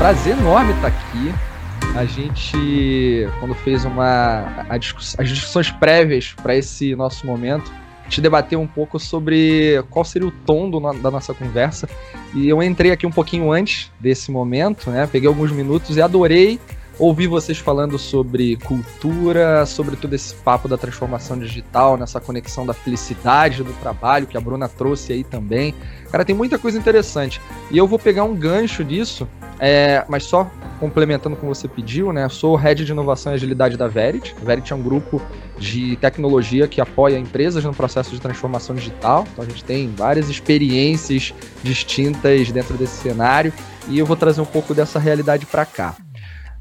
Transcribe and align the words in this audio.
prazer 0.00 0.32
enorme 0.32 0.72
estar 0.72 0.86
aqui. 0.86 1.34
A 1.94 2.06
gente, 2.06 3.28
quando 3.38 3.54
fez 3.54 3.84
uma 3.84 4.64
discuss, 4.78 5.14
as 5.18 5.28
discussões 5.28 5.70
prévias 5.70 6.34
para 6.42 6.56
esse 6.56 6.96
nosso 6.96 7.26
momento, 7.26 7.70
a 8.00 8.04
gente 8.04 8.22
um 8.56 8.66
pouco 8.66 8.98
sobre 8.98 9.84
qual 9.90 10.02
seria 10.02 10.26
o 10.26 10.30
tom 10.30 10.70
do, 10.70 10.80
da 10.94 11.10
nossa 11.10 11.34
conversa. 11.34 11.86
E 12.32 12.48
eu 12.48 12.62
entrei 12.62 12.92
aqui 12.92 13.06
um 13.06 13.10
pouquinho 13.10 13.52
antes 13.52 13.92
desse 14.00 14.30
momento, 14.30 14.88
né? 14.88 15.06
Peguei 15.06 15.28
alguns 15.28 15.52
minutos 15.52 15.98
e 15.98 16.00
adorei 16.00 16.58
ouvir 16.98 17.26
vocês 17.26 17.58
falando 17.58 17.98
sobre 17.98 18.56
cultura, 18.56 19.66
sobre 19.66 19.96
todo 19.96 20.14
esse 20.14 20.34
papo 20.34 20.66
da 20.66 20.78
transformação 20.78 21.38
digital, 21.38 21.98
nessa 21.98 22.20
conexão 22.20 22.64
da 22.64 22.72
felicidade 22.72 23.62
do 23.62 23.72
trabalho 23.74 24.26
que 24.26 24.36
a 24.36 24.40
Bruna 24.40 24.66
trouxe 24.66 25.12
aí 25.12 25.24
também. 25.24 25.74
Cara, 26.10 26.24
tem 26.24 26.34
muita 26.34 26.58
coisa 26.58 26.78
interessante. 26.78 27.38
E 27.70 27.76
eu 27.76 27.86
vou 27.86 27.98
pegar 27.98 28.24
um 28.24 28.34
gancho 28.34 28.82
disso, 28.82 29.28
é, 29.60 30.04
mas 30.08 30.24
só 30.24 30.50
complementando 30.80 31.36
com 31.36 31.46
você 31.46 31.68
pediu, 31.68 32.12
né? 32.12 32.28
Sou 32.30 32.56
head 32.56 32.84
de 32.84 32.92
inovação 32.92 33.32
e 33.32 33.34
agilidade 33.34 33.76
da 33.76 33.86
Verit. 33.86 34.34
A 34.40 34.44
Verit 34.44 34.72
é 34.72 34.76
um 34.76 34.82
grupo 34.82 35.20
de 35.58 35.96
tecnologia 35.96 36.66
que 36.66 36.80
apoia 36.80 37.18
empresas 37.18 37.62
no 37.62 37.74
processo 37.74 38.10
de 38.10 38.20
transformação 38.20 38.74
digital. 38.74 39.26
Então 39.30 39.44
a 39.44 39.48
gente 39.48 39.62
tem 39.62 39.92
várias 39.94 40.30
experiências 40.30 41.34
distintas 41.62 42.50
dentro 42.50 42.78
desse 42.78 43.02
cenário 43.02 43.52
e 43.86 43.98
eu 43.98 44.06
vou 44.06 44.16
trazer 44.16 44.40
um 44.40 44.46
pouco 44.46 44.72
dessa 44.72 44.98
realidade 44.98 45.44
para 45.44 45.66
cá 45.66 45.94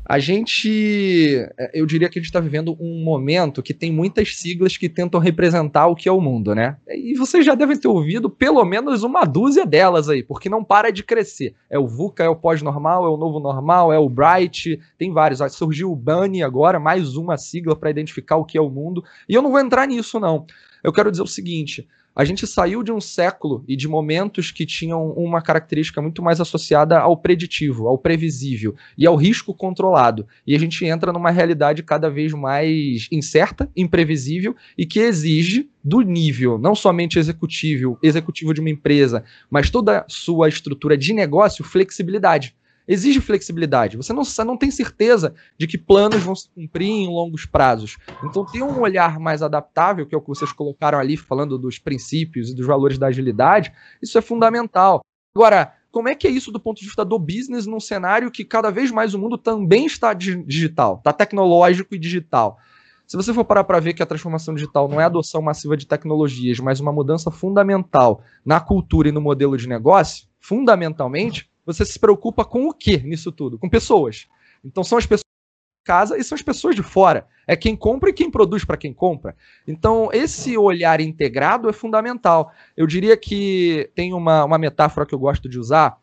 a 0.09 0.17
gente, 0.17 1.35
é, 1.55 1.69
eu 1.71 1.85
diria 1.85 2.09
que 2.09 2.17
a 2.17 2.19
gente 2.19 2.29
está 2.29 2.39
vivendo 2.39 2.75
um 2.79 3.03
momento 3.03 3.61
que 3.61 3.75
tem 3.75 3.91
muitas 3.91 4.35
siglas 4.37 4.75
que 4.75 4.89
tentam 4.89 5.19
representar 5.19 5.85
o 5.85 5.95
que 5.95 6.09
é 6.09 6.11
o 6.11 6.19
mundo, 6.19 6.55
né? 6.55 6.77
E 6.87 7.15
vocês 7.15 7.45
já 7.45 7.53
devem 7.53 7.77
ter 7.77 7.87
ouvido 7.87 8.27
pelo 8.27 8.65
menos 8.65 9.03
uma 9.03 9.23
dúzia 9.23 9.67
delas 9.67 10.09
aí, 10.09 10.23
porque 10.23 10.49
não 10.49 10.63
para 10.63 10.91
de 10.91 11.03
crescer. 11.03 11.53
É 11.69 11.77
o 11.77 11.85
VUCA, 11.85 12.23
é 12.23 12.27
o 12.27 12.35
pós-normal, 12.35 13.05
é 13.05 13.09
o 13.09 13.17
novo 13.17 13.39
normal, 13.39 13.93
é 13.93 13.99
o 13.99 14.09
Bright, 14.09 14.79
tem 14.97 15.13
vários. 15.13 15.41
Surgiu 15.53 15.91
o 15.91 15.95
BUNNY 15.95 16.41
agora, 16.41 16.79
mais 16.79 17.16
uma 17.16 17.38
sigla 17.38 17.75
para 17.75 17.91
identificar 17.91 18.38
o 18.38 18.45
que 18.45 18.57
é 18.57 18.61
o 18.61 18.67
mundo. 18.67 19.03
E 19.27 19.35
eu 19.35 19.44
não 19.44 19.51
vou 19.51 19.59
entrar 19.59 19.88
nisso, 19.88 20.19
não. 20.19 20.44
Eu 20.83 20.91
quero 20.91 21.11
dizer 21.11 21.21
o 21.21 21.27
seguinte: 21.27 21.88
a 22.15 22.25
gente 22.25 22.45
saiu 22.45 22.83
de 22.83 22.91
um 22.91 22.99
século 22.99 23.63
e 23.67 23.75
de 23.75 23.88
momentos 23.88 24.52
que 24.52 24.65
tinham 24.65 25.11
uma 25.11 25.41
característica 25.41 26.02
muito 26.02 26.21
mais 26.21 26.41
associada 26.41 26.99
ao 26.99 27.16
preditivo, 27.16 27.88
ao 27.88 27.97
previsível 27.97 28.75
e 28.97 29.05
ao 29.05 29.16
risco 29.16 29.53
controlado. 29.53 30.27
E 30.45 30.55
a 30.55 30.59
gente 30.59 30.83
entra 30.85 31.13
numa 31.13 31.31
realidade 31.31 31.83
cada 31.83 32.09
vez 32.09 32.33
mais 32.33 33.07
incerta, 33.11 33.69
imprevisível 33.75 34.55
e 34.77 34.85
que 34.85 34.99
exige 34.99 35.69
do 35.83 36.01
nível, 36.01 36.57
não 36.57 36.75
somente 36.75 37.17
executivo, 37.17 37.97
executivo 38.03 38.53
de 38.53 38.59
uma 38.59 38.69
empresa, 38.69 39.23
mas 39.49 39.69
toda 39.69 39.99
a 39.99 40.05
sua 40.07 40.49
estrutura 40.49 40.97
de 40.97 41.13
negócio, 41.13 41.63
flexibilidade 41.63 42.53
exige 42.89 43.21
flexibilidade. 43.21 43.95
Você 43.95 44.11
não, 44.11 44.23
não 44.45 44.57
tem 44.57 44.71
certeza 44.71 45.35
de 45.55 45.67
que 45.67 45.77
planos 45.77 46.23
vão 46.23 46.33
se 46.33 46.49
cumprir 46.49 46.89
em 46.89 47.07
longos 47.07 47.45
prazos. 47.45 47.97
Então, 48.23 48.43
ter 48.43 48.63
um 48.63 48.81
olhar 48.81 49.19
mais 49.19 49.43
adaptável, 49.43 50.07
que 50.07 50.15
é 50.15 50.17
o 50.17 50.21
que 50.21 50.27
vocês 50.27 50.51
colocaram 50.51 50.97
ali, 50.97 51.15
falando 51.15 51.59
dos 51.59 51.77
princípios 51.77 52.49
e 52.49 52.55
dos 52.55 52.65
valores 52.65 52.97
da 52.97 53.07
agilidade, 53.07 53.71
isso 54.01 54.17
é 54.17 54.21
fundamental. 54.21 55.01
Agora, 55.35 55.75
como 55.91 56.09
é 56.09 56.15
que 56.15 56.25
é 56.25 56.31
isso 56.31 56.51
do 56.51 56.59
ponto 56.59 56.79
de 56.79 56.85
vista 56.85 57.05
do 57.05 57.19
business 57.19 57.67
num 57.67 57.79
cenário 57.79 58.31
que 58.31 58.43
cada 58.43 58.71
vez 58.71 58.89
mais 58.89 59.13
o 59.13 59.19
mundo 59.19 59.37
também 59.37 59.85
está 59.85 60.11
digital, 60.13 60.95
está 60.97 61.13
tecnológico 61.13 61.93
e 61.93 61.99
digital? 61.99 62.57
Se 63.05 63.17
você 63.17 63.33
for 63.33 63.43
parar 63.43 63.63
para 63.63 63.79
ver 63.79 63.93
que 63.93 64.03
a 64.03 64.05
transformação 64.05 64.53
digital 64.53 64.87
não 64.87 65.01
é 65.01 65.03
adoção 65.03 65.41
massiva 65.41 65.75
de 65.75 65.87
tecnologias, 65.87 66.59
mas 66.59 66.79
uma 66.79 66.91
mudança 66.91 67.31
fundamental 67.31 68.21
na 68.45 68.59
cultura 68.59 69.09
e 69.09 69.11
no 69.11 69.21
modelo 69.21 69.57
de 69.57 69.67
negócio, 69.67 70.27
fundamentalmente, 70.39 71.48
você 71.73 71.86
se 71.86 72.00
preocupa 72.00 72.44
com 72.44 72.67
o 72.67 72.73
que 72.73 72.98
nisso 72.98 73.31
tudo? 73.31 73.59
Com 73.59 73.69
pessoas. 73.69 74.28
Então 74.63 74.84
são 74.84 74.97
as 74.97 75.06
pessoas 75.06 75.24
de 75.24 75.85
casa 75.85 76.18
e 76.18 76.24
são 76.24 76.35
as 76.35 76.41
pessoas 76.41 76.75
de 76.75 76.81
fora. 76.81 77.28
É 77.47 77.56
quem 77.56 77.75
compra 77.75 78.09
e 78.09 78.13
quem 78.13 78.31
produz 78.31 78.66
para 78.66 78.78
quem 78.78 78.91
compra. 78.91 79.35
Então 79.68 80.09
esse 80.12 80.58
olhar 80.58 81.00
integrado 81.00 81.69
é 81.69 81.74
fundamental. 81.74 82.52
Eu 82.75 82.88
diria 82.88 83.16
que 83.16 83.90
tem 83.94 84.13
uma, 84.13 84.44
uma 84.46 84.58
metáfora 84.58 85.06
que 85.06 85.13
eu 85.13 85.19
gosto 85.19 85.47
de 85.47 85.59
usar 85.59 86.00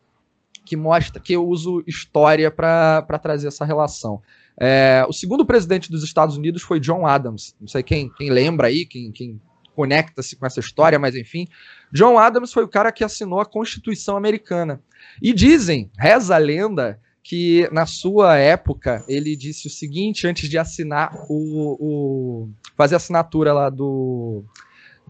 que 0.67 0.75
mostra 0.75 1.21
que 1.21 1.31
eu 1.31 1.47
uso 1.47 1.81
história 1.87 2.51
para 2.51 3.19
trazer 3.21 3.47
essa 3.47 3.63
relação. 3.63 4.21
É, 4.59 5.05
o 5.07 5.13
segundo 5.13 5.45
presidente 5.45 5.89
dos 5.89 6.03
Estados 6.03 6.35
Unidos 6.35 6.61
foi 6.61 6.77
John 6.77 7.07
Adams. 7.07 7.55
Não 7.59 7.69
sei 7.69 7.81
quem, 7.81 8.09
quem 8.17 8.29
lembra 8.29 8.67
aí, 8.67 8.85
quem, 8.85 9.11
quem 9.13 9.39
conecta-se 9.77 10.35
com 10.35 10.43
essa 10.43 10.59
história, 10.59 10.97
mas 10.97 11.15
enfim. 11.15 11.47
John 11.93 12.17
Adams 12.17 12.51
foi 12.51 12.63
o 12.63 12.67
cara 12.67 12.91
que 12.91 13.03
assinou 13.03 13.39
a 13.39 13.45
Constituição 13.45 14.17
Americana. 14.17 14.81
E 15.21 15.31
dizem, 15.31 15.91
reza 15.99 16.33
a 16.33 16.39
lenda, 16.39 16.99
que 17.21 17.69
na 17.71 17.85
sua 17.85 18.37
época 18.37 19.05
ele 19.07 19.35
disse 19.35 19.67
o 19.67 19.69
seguinte 19.69 20.25
antes 20.25 20.49
de 20.49 20.57
assinar 20.57 21.13
o, 21.29 21.77
o 21.79 22.49
fazer 22.75 22.95
a 22.95 22.97
assinatura 22.97 23.53
lá 23.53 23.69
do 23.69 24.43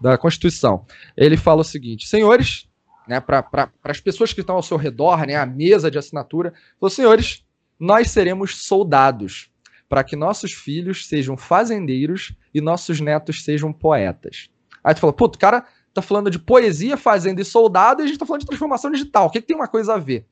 da 0.01 0.17
Constituição. 0.17 0.85
Ele 1.15 1.37
fala 1.37 1.61
o 1.61 1.63
seguinte: 1.63 2.05
senhores, 2.05 2.67
né, 3.07 3.21
para 3.21 3.71
as 3.85 4.01
pessoas 4.01 4.33
que 4.33 4.41
estão 4.41 4.57
ao 4.57 4.63
seu 4.63 4.75
redor, 4.75 5.25
né, 5.25 5.37
a 5.37 5.45
mesa 5.45 5.89
de 5.89 5.97
assinatura, 5.97 6.53
falou, 6.77 6.89
senhores, 6.89 7.45
nós 7.79 8.11
seremos 8.11 8.63
soldados 8.65 9.49
para 9.87 10.03
que 10.03 10.17
nossos 10.17 10.51
filhos 10.51 11.07
sejam 11.07 11.37
fazendeiros 11.37 12.33
e 12.53 12.59
nossos 12.59 12.99
netos 12.99 13.43
sejam 13.43 13.71
poetas. 13.71 14.49
Aí 14.87 14.95
tu 14.95 15.01
fala, 15.01 15.11
puto, 15.11 15.35
o 15.35 15.39
cara 15.39 15.65
tá 15.93 16.01
falando 16.01 16.31
de 16.31 16.39
poesia, 16.39 16.95
fazenda 16.95 17.41
e 17.41 17.45
soldado, 17.45 18.01
e 18.01 18.05
a 18.05 18.07
gente 18.07 18.17
tá 18.17 18.25
falando 18.25 18.39
de 18.39 18.47
transformação 18.47 18.89
digital. 18.89 19.25
O 19.25 19.29
que, 19.29 19.41
que 19.41 19.47
tem 19.47 19.55
uma 19.57 19.67
coisa 19.67 19.95
a 19.95 19.97
ver? 19.97 20.25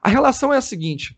A 0.00 0.08
relação 0.08 0.50
é 0.50 0.56
a 0.56 0.62
seguinte. 0.62 1.14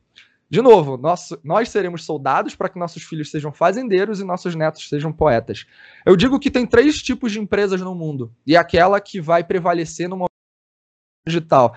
De 0.49 0.61
novo, 0.61 0.97
nós, 0.97 1.29
nós 1.45 1.69
seremos 1.69 2.05
soldados 2.05 2.57
para 2.57 2.69
que 2.69 2.81
nossos 2.81 3.05
filhos 3.05 3.31
sejam 3.31 3.53
fazendeiros 3.53 4.19
e 4.19 4.25
nossos 4.25 4.57
netos 4.57 4.89
sejam 4.89 5.13
poetas. 5.13 5.67
Eu 6.05 6.17
digo 6.17 6.41
que 6.41 6.51
tem 6.51 6.67
três 6.67 7.01
tipos 7.01 7.31
de 7.31 7.39
empresas 7.39 7.81
no 7.81 7.95
mundo, 7.95 8.35
e 8.45 8.57
aquela 8.57 9.01
que 9.01 9.21
vai 9.21 9.45
prevalecer 9.45 10.09
no 10.09 10.17
momento 10.17 10.31
digital. 11.25 11.77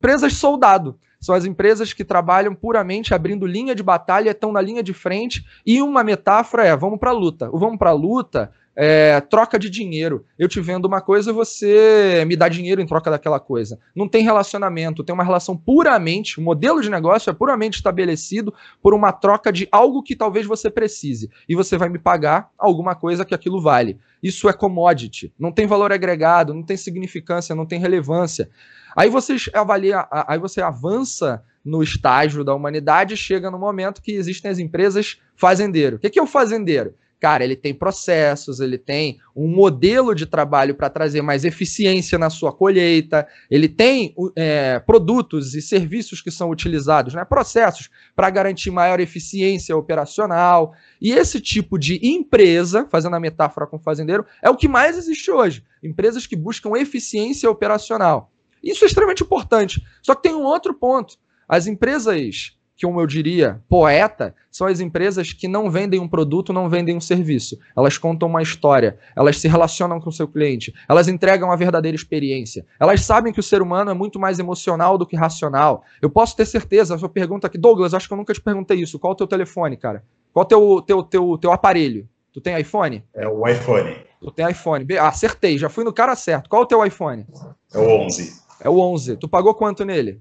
Empresas 0.00 0.32
soldado. 0.32 0.98
São 1.20 1.34
as 1.34 1.44
empresas 1.44 1.92
que 1.92 2.04
trabalham 2.04 2.54
puramente 2.54 3.12
abrindo 3.12 3.46
linha 3.46 3.74
de 3.74 3.82
batalha, 3.82 4.30
estão 4.30 4.50
na 4.50 4.62
linha 4.62 4.82
de 4.82 4.94
frente, 4.94 5.44
e 5.66 5.82
uma 5.82 6.02
metáfora 6.02 6.64
é: 6.64 6.74
vamos 6.74 6.98
para 6.98 7.10
a 7.10 7.14
luta. 7.14 7.50
O 7.52 7.58
vamos 7.58 7.78
para 7.78 7.90
a 7.90 7.94
luta 7.94 8.50
é, 8.76 9.20
troca 9.20 9.58
de 9.58 9.70
dinheiro. 9.70 10.24
Eu 10.38 10.48
te 10.48 10.60
vendo 10.60 10.86
uma 10.86 11.00
coisa, 11.00 11.32
você 11.32 12.24
me 12.26 12.36
dá 12.36 12.48
dinheiro 12.48 12.80
em 12.80 12.86
troca 12.86 13.10
daquela 13.10 13.38
coisa. 13.38 13.78
Não 13.94 14.08
tem 14.08 14.24
relacionamento, 14.24 15.04
tem 15.04 15.14
uma 15.14 15.24
relação 15.24 15.56
puramente, 15.56 16.38
o 16.38 16.42
modelo 16.42 16.80
de 16.80 16.90
negócio 16.90 17.30
é 17.30 17.32
puramente 17.32 17.76
estabelecido 17.76 18.52
por 18.82 18.94
uma 18.94 19.12
troca 19.12 19.52
de 19.52 19.68
algo 19.70 20.02
que 20.02 20.16
talvez 20.16 20.46
você 20.46 20.70
precise. 20.70 21.30
E 21.48 21.54
você 21.54 21.76
vai 21.76 21.88
me 21.88 21.98
pagar 21.98 22.50
alguma 22.58 22.94
coisa 22.94 23.24
que 23.24 23.34
aquilo 23.34 23.60
vale. 23.60 23.98
Isso 24.22 24.48
é 24.48 24.52
commodity. 24.52 25.32
Não 25.38 25.52
tem 25.52 25.66
valor 25.66 25.92
agregado, 25.92 26.54
não 26.54 26.62
tem 26.62 26.76
significância, 26.76 27.54
não 27.54 27.66
tem 27.66 27.78
relevância. 27.78 28.48
Aí 28.96 29.08
você 29.08 29.36
avalia, 29.52 30.06
aí 30.10 30.38
você 30.38 30.62
avança 30.62 31.42
no 31.64 31.82
estágio 31.82 32.44
da 32.44 32.54
humanidade 32.54 33.16
chega 33.16 33.50
no 33.50 33.58
momento 33.58 34.02
que 34.02 34.12
existem 34.12 34.50
as 34.50 34.58
empresas 34.58 35.18
fazendeiro. 35.34 35.96
O 35.96 35.98
que 35.98 36.18
é 36.18 36.22
o 36.22 36.26
fazendeiro? 36.26 36.94
Cara, 37.20 37.42
ele 37.44 37.56
tem 37.56 37.72
processos, 37.72 38.60
ele 38.60 38.76
tem 38.76 39.18
um 39.34 39.48
modelo 39.48 40.14
de 40.14 40.26
trabalho 40.26 40.74
para 40.74 40.90
trazer 40.90 41.22
mais 41.22 41.44
eficiência 41.44 42.18
na 42.18 42.28
sua 42.28 42.52
colheita, 42.52 43.26
ele 43.50 43.68
tem 43.68 44.14
é, 44.36 44.78
produtos 44.78 45.54
e 45.54 45.62
serviços 45.62 46.20
que 46.20 46.30
são 46.30 46.50
utilizados, 46.50 47.14
né, 47.14 47.24
processos 47.24 47.88
para 48.14 48.28
garantir 48.30 48.70
maior 48.70 49.00
eficiência 49.00 49.76
operacional. 49.76 50.74
E 51.00 51.12
esse 51.12 51.40
tipo 51.40 51.78
de 51.78 51.98
empresa, 52.06 52.86
fazendo 52.90 53.16
a 53.16 53.20
metáfora 53.20 53.66
com 53.66 53.76
o 53.76 53.80
fazendeiro, 53.80 54.26
é 54.42 54.50
o 54.50 54.56
que 54.56 54.68
mais 54.68 54.98
existe 54.98 55.30
hoje. 55.30 55.64
Empresas 55.82 56.26
que 56.26 56.36
buscam 56.36 56.76
eficiência 56.76 57.50
operacional. 57.50 58.30
Isso 58.62 58.84
é 58.84 58.86
extremamente 58.86 59.22
importante. 59.22 59.84
Só 60.02 60.14
que 60.14 60.22
tem 60.22 60.34
um 60.34 60.44
outro 60.44 60.74
ponto. 60.74 61.16
As 61.48 61.66
empresas 61.66 62.54
que, 62.76 62.86
como 62.86 63.00
eu 63.00 63.06
diria, 63.06 63.62
poeta, 63.68 64.34
são 64.50 64.66
as 64.66 64.80
empresas 64.80 65.32
que 65.32 65.46
não 65.46 65.70
vendem 65.70 66.00
um 66.00 66.08
produto, 66.08 66.52
não 66.52 66.68
vendem 66.68 66.96
um 66.96 67.00
serviço. 67.00 67.58
Elas 67.76 67.98
contam 67.98 68.28
uma 68.28 68.42
história, 68.42 68.98
elas 69.16 69.38
se 69.38 69.48
relacionam 69.48 70.00
com 70.00 70.10
o 70.10 70.12
seu 70.12 70.26
cliente, 70.26 70.74
elas 70.88 71.08
entregam 71.08 71.50
a 71.50 71.56
verdadeira 71.56 71.94
experiência. 71.94 72.66
Elas 72.78 73.02
sabem 73.02 73.32
que 73.32 73.40
o 73.40 73.42
ser 73.42 73.62
humano 73.62 73.90
é 73.90 73.94
muito 73.94 74.18
mais 74.18 74.38
emocional 74.38 74.98
do 74.98 75.06
que 75.06 75.16
racional. 75.16 75.84
Eu 76.02 76.10
posso 76.10 76.36
ter 76.36 76.46
certeza, 76.46 76.94
a 76.94 76.98
sua 76.98 77.08
pergunta 77.08 77.46
aqui, 77.46 77.58
Douglas, 77.58 77.94
acho 77.94 78.08
que 78.08 78.12
eu 78.12 78.18
nunca 78.18 78.34
te 78.34 78.40
perguntei 78.40 78.78
isso. 78.80 78.98
Qual 78.98 79.12
é 79.12 79.14
o 79.14 79.16
teu 79.16 79.26
telefone, 79.26 79.76
cara? 79.76 80.04
Qual 80.32 80.42
é 80.42 80.46
o 80.46 80.48
teu, 80.48 80.82
teu, 80.82 81.02
teu, 81.02 81.38
teu 81.38 81.52
aparelho? 81.52 82.08
Tu 82.32 82.40
tem 82.40 82.58
iPhone? 82.58 83.04
É 83.14 83.28
o 83.28 83.46
iPhone. 83.46 83.96
Tu 84.20 84.30
tem 84.32 84.50
iPhone. 84.50 84.86
Ah, 84.98 85.08
acertei, 85.08 85.56
já 85.56 85.68
fui 85.68 85.84
no 85.84 85.92
cara 85.92 86.16
certo. 86.16 86.50
Qual 86.50 86.62
é 86.62 86.64
o 86.64 86.68
teu 86.68 86.84
iPhone? 86.84 87.24
É 87.72 87.78
o 87.78 88.00
11. 88.00 88.42
É 88.60 88.68
o 88.68 88.80
11. 88.80 89.16
Tu 89.18 89.28
pagou 89.28 89.54
quanto 89.54 89.84
nele? 89.84 90.20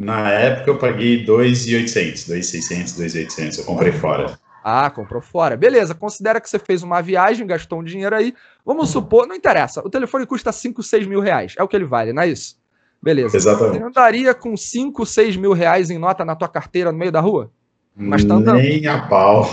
Na 0.00 0.30
época 0.30 0.70
eu 0.70 0.78
paguei 0.78 1.26
2,800, 1.26 2.26
2,600, 2.26 2.94
2,800. 2.94 3.58
Eu 3.58 3.64
comprei 3.66 3.92
fora. 3.92 4.38
Ah, 4.64 4.88
comprou 4.88 5.20
fora. 5.20 5.58
Beleza, 5.58 5.94
considera 5.94 6.40
que 6.40 6.48
você 6.48 6.58
fez 6.58 6.82
uma 6.82 7.02
viagem, 7.02 7.46
gastou 7.46 7.80
um 7.80 7.84
dinheiro 7.84 8.16
aí. 8.16 8.34
Vamos 8.64 8.88
supor, 8.88 9.26
não 9.26 9.34
interessa, 9.34 9.82
o 9.84 9.90
telefone 9.90 10.24
custa 10.24 10.52
5, 10.52 10.82
6 10.82 11.06
mil 11.06 11.20
reais. 11.20 11.54
É 11.58 11.62
o 11.62 11.68
que 11.68 11.76
ele 11.76 11.84
vale, 11.84 12.14
não 12.14 12.22
é 12.22 12.28
isso? 12.28 12.58
Beleza. 13.02 13.36
Exatamente. 13.36 13.78
Você 13.78 13.84
andaria 13.84 14.32
com 14.32 14.56
5, 14.56 15.04
6 15.04 15.36
mil 15.36 15.52
reais 15.52 15.90
em 15.90 15.98
nota 15.98 16.24
na 16.24 16.34
tua 16.34 16.48
carteira 16.48 16.90
no 16.90 16.98
meio 16.98 17.12
da 17.12 17.20
rua? 17.20 17.50
Mas 17.94 18.24
tá 18.24 18.34
andando. 18.34 18.56
Nem 18.56 18.86
a 18.86 19.02
pau. 19.06 19.50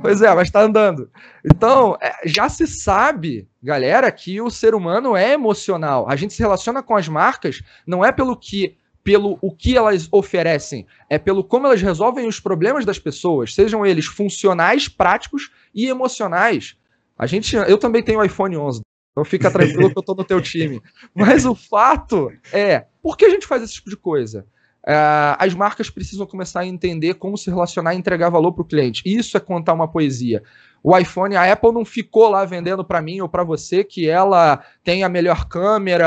Pois 0.00 0.22
é, 0.22 0.34
mas 0.34 0.48
está 0.48 0.62
andando. 0.62 1.10
Então, 1.44 1.98
é, 2.00 2.26
já 2.26 2.48
se 2.48 2.66
sabe, 2.66 3.46
galera, 3.62 4.10
que 4.10 4.40
o 4.40 4.48
ser 4.48 4.74
humano 4.74 5.14
é 5.14 5.32
emocional. 5.32 6.06
A 6.08 6.16
gente 6.16 6.32
se 6.32 6.40
relaciona 6.40 6.82
com 6.82 6.96
as 6.96 7.06
marcas 7.06 7.62
não 7.86 8.02
é 8.02 8.10
pelo 8.10 8.34
que 8.34 8.78
pelo 9.02 9.38
o 9.40 9.54
que 9.54 9.76
elas 9.76 10.08
oferecem, 10.12 10.86
é 11.08 11.18
pelo 11.18 11.42
como 11.42 11.66
elas 11.66 11.80
resolvem 11.80 12.26
os 12.26 12.38
problemas 12.38 12.84
das 12.84 12.98
pessoas, 12.98 13.54
sejam 13.54 13.84
eles 13.84 14.06
funcionais, 14.06 14.88
práticos 14.88 15.50
e 15.74 15.88
emocionais. 15.88 16.76
A 17.18 17.26
gente, 17.26 17.54
eu 17.54 17.78
também 17.78 18.02
tenho 18.02 18.22
iPhone 18.24 18.56
11, 18.56 18.82
então 19.12 19.24
fica 19.24 19.50
tranquilo 19.50 19.90
que 19.90 19.98
eu 19.98 20.02
tô 20.02 20.14
no 20.14 20.24
teu 20.24 20.40
time. 20.40 20.80
Mas 21.14 21.44
o 21.44 21.54
fato 21.54 22.30
é, 22.52 22.86
por 23.02 23.16
que 23.16 23.24
a 23.24 23.30
gente 23.30 23.46
faz 23.46 23.62
esse 23.62 23.74
tipo 23.74 23.90
de 23.90 23.96
coisa? 23.96 24.46
Uh, 24.82 25.36
as 25.38 25.52
marcas 25.54 25.90
precisam 25.90 26.26
começar 26.26 26.60
a 26.60 26.66
entender 26.66 27.14
como 27.14 27.36
se 27.36 27.50
relacionar 27.50 27.94
e 27.94 27.98
entregar 27.98 28.30
valor 28.30 28.52
para 28.52 28.62
o 28.62 28.66
cliente. 28.66 29.02
Isso 29.04 29.36
é 29.36 29.40
contar 29.40 29.74
uma 29.74 29.86
poesia. 29.86 30.42
O 30.82 30.96
iPhone, 30.96 31.36
a 31.36 31.52
Apple 31.52 31.72
não 31.72 31.84
ficou 31.84 32.30
lá 32.30 32.44
vendendo 32.46 32.82
para 32.82 33.02
mim 33.02 33.20
ou 33.20 33.28
para 33.28 33.44
você 33.44 33.84
que 33.84 34.08
ela 34.08 34.64
tem 34.82 35.04
a 35.04 35.08
melhor 35.08 35.46
câmera, 35.46 36.06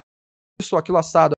isso, 0.59 0.75
aquilo 0.75 0.97
assado. 0.97 1.35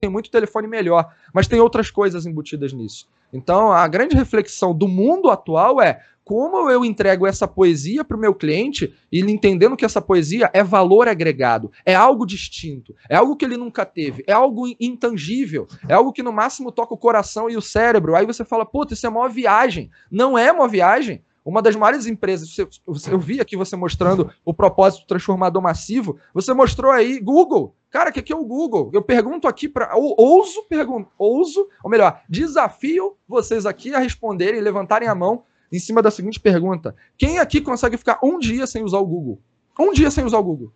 Tem 0.00 0.10
muito 0.10 0.30
telefone 0.30 0.68
melhor, 0.68 1.10
mas 1.32 1.48
tem 1.48 1.58
outras 1.58 1.90
coisas 1.90 2.26
embutidas 2.26 2.72
nisso. 2.72 3.08
Então, 3.32 3.72
a 3.72 3.88
grande 3.88 4.14
reflexão 4.14 4.74
do 4.74 4.86
mundo 4.86 5.30
atual 5.30 5.80
é 5.80 6.02
como 6.22 6.68
eu 6.68 6.84
entrego 6.84 7.24
essa 7.24 7.46
poesia 7.46 8.04
para 8.04 8.16
o 8.16 8.20
meu 8.20 8.34
cliente 8.34 8.92
e 9.12 9.20
ele 9.20 9.30
entendendo 9.30 9.76
que 9.76 9.84
essa 9.84 10.02
poesia 10.02 10.50
é 10.52 10.62
valor 10.62 11.06
agregado, 11.06 11.70
é 11.84 11.94
algo 11.94 12.26
distinto, 12.26 12.94
é 13.08 13.14
algo 13.14 13.36
que 13.36 13.44
ele 13.44 13.56
nunca 13.56 13.86
teve, 13.86 14.24
é 14.26 14.32
algo 14.32 14.66
intangível, 14.80 15.68
é 15.88 15.94
algo 15.94 16.12
que 16.12 16.24
no 16.24 16.32
máximo 16.32 16.72
toca 16.72 16.92
o 16.92 16.98
coração 16.98 17.48
e 17.48 17.56
o 17.56 17.62
cérebro. 17.62 18.16
Aí 18.16 18.26
você 18.26 18.44
fala, 18.44 18.66
puta, 18.66 18.92
isso 18.92 19.06
é 19.06 19.08
uma 19.08 19.28
viagem. 19.28 19.88
Não 20.10 20.36
é 20.36 20.50
uma 20.50 20.66
viagem. 20.66 21.22
Uma 21.46 21.62
das 21.62 21.76
maiores 21.76 22.08
empresas, 22.08 22.52
eu 22.58 23.20
vi 23.20 23.40
aqui 23.40 23.56
você 23.56 23.76
mostrando 23.76 24.32
o 24.44 24.52
propósito 24.52 25.06
transformador 25.06 25.62
massivo, 25.62 26.18
você 26.34 26.52
mostrou 26.52 26.90
aí 26.90 27.20
Google. 27.20 27.72
Cara, 27.88 28.10
o 28.10 28.12
que, 28.12 28.20
que 28.20 28.32
é 28.32 28.36
o 28.36 28.44
Google? 28.44 28.90
Eu 28.92 29.00
pergunto 29.00 29.46
aqui 29.46 29.68
para. 29.68 29.92
Ouso, 29.94 30.64
pergunto, 30.64 31.08
ouso, 31.16 31.68
ou 31.84 31.88
melhor, 31.88 32.20
desafio 32.28 33.16
vocês 33.28 33.64
aqui 33.64 33.94
a 33.94 34.00
responderem, 34.00 34.60
levantarem 34.60 35.06
a 35.06 35.14
mão 35.14 35.44
em 35.70 35.78
cima 35.78 36.02
da 36.02 36.10
seguinte 36.10 36.40
pergunta: 36.40 36.96
quem 37.16 37.38
aqui 37.38 37.60
consegue 37.60 37.96
ficar 37.96 38.18
um 38.24 38.40
dia 38.40 38.66
sem 38.66 38.82
usar 38.82 38.98
o 38.98 39.06
Google? 39.06 39.40
Um 39.78 39.92
dia 39.92 40.10
sem 40.10 40.24
usar 40.24 40.38
o 40.38 40.44
Google? 40.44 40.72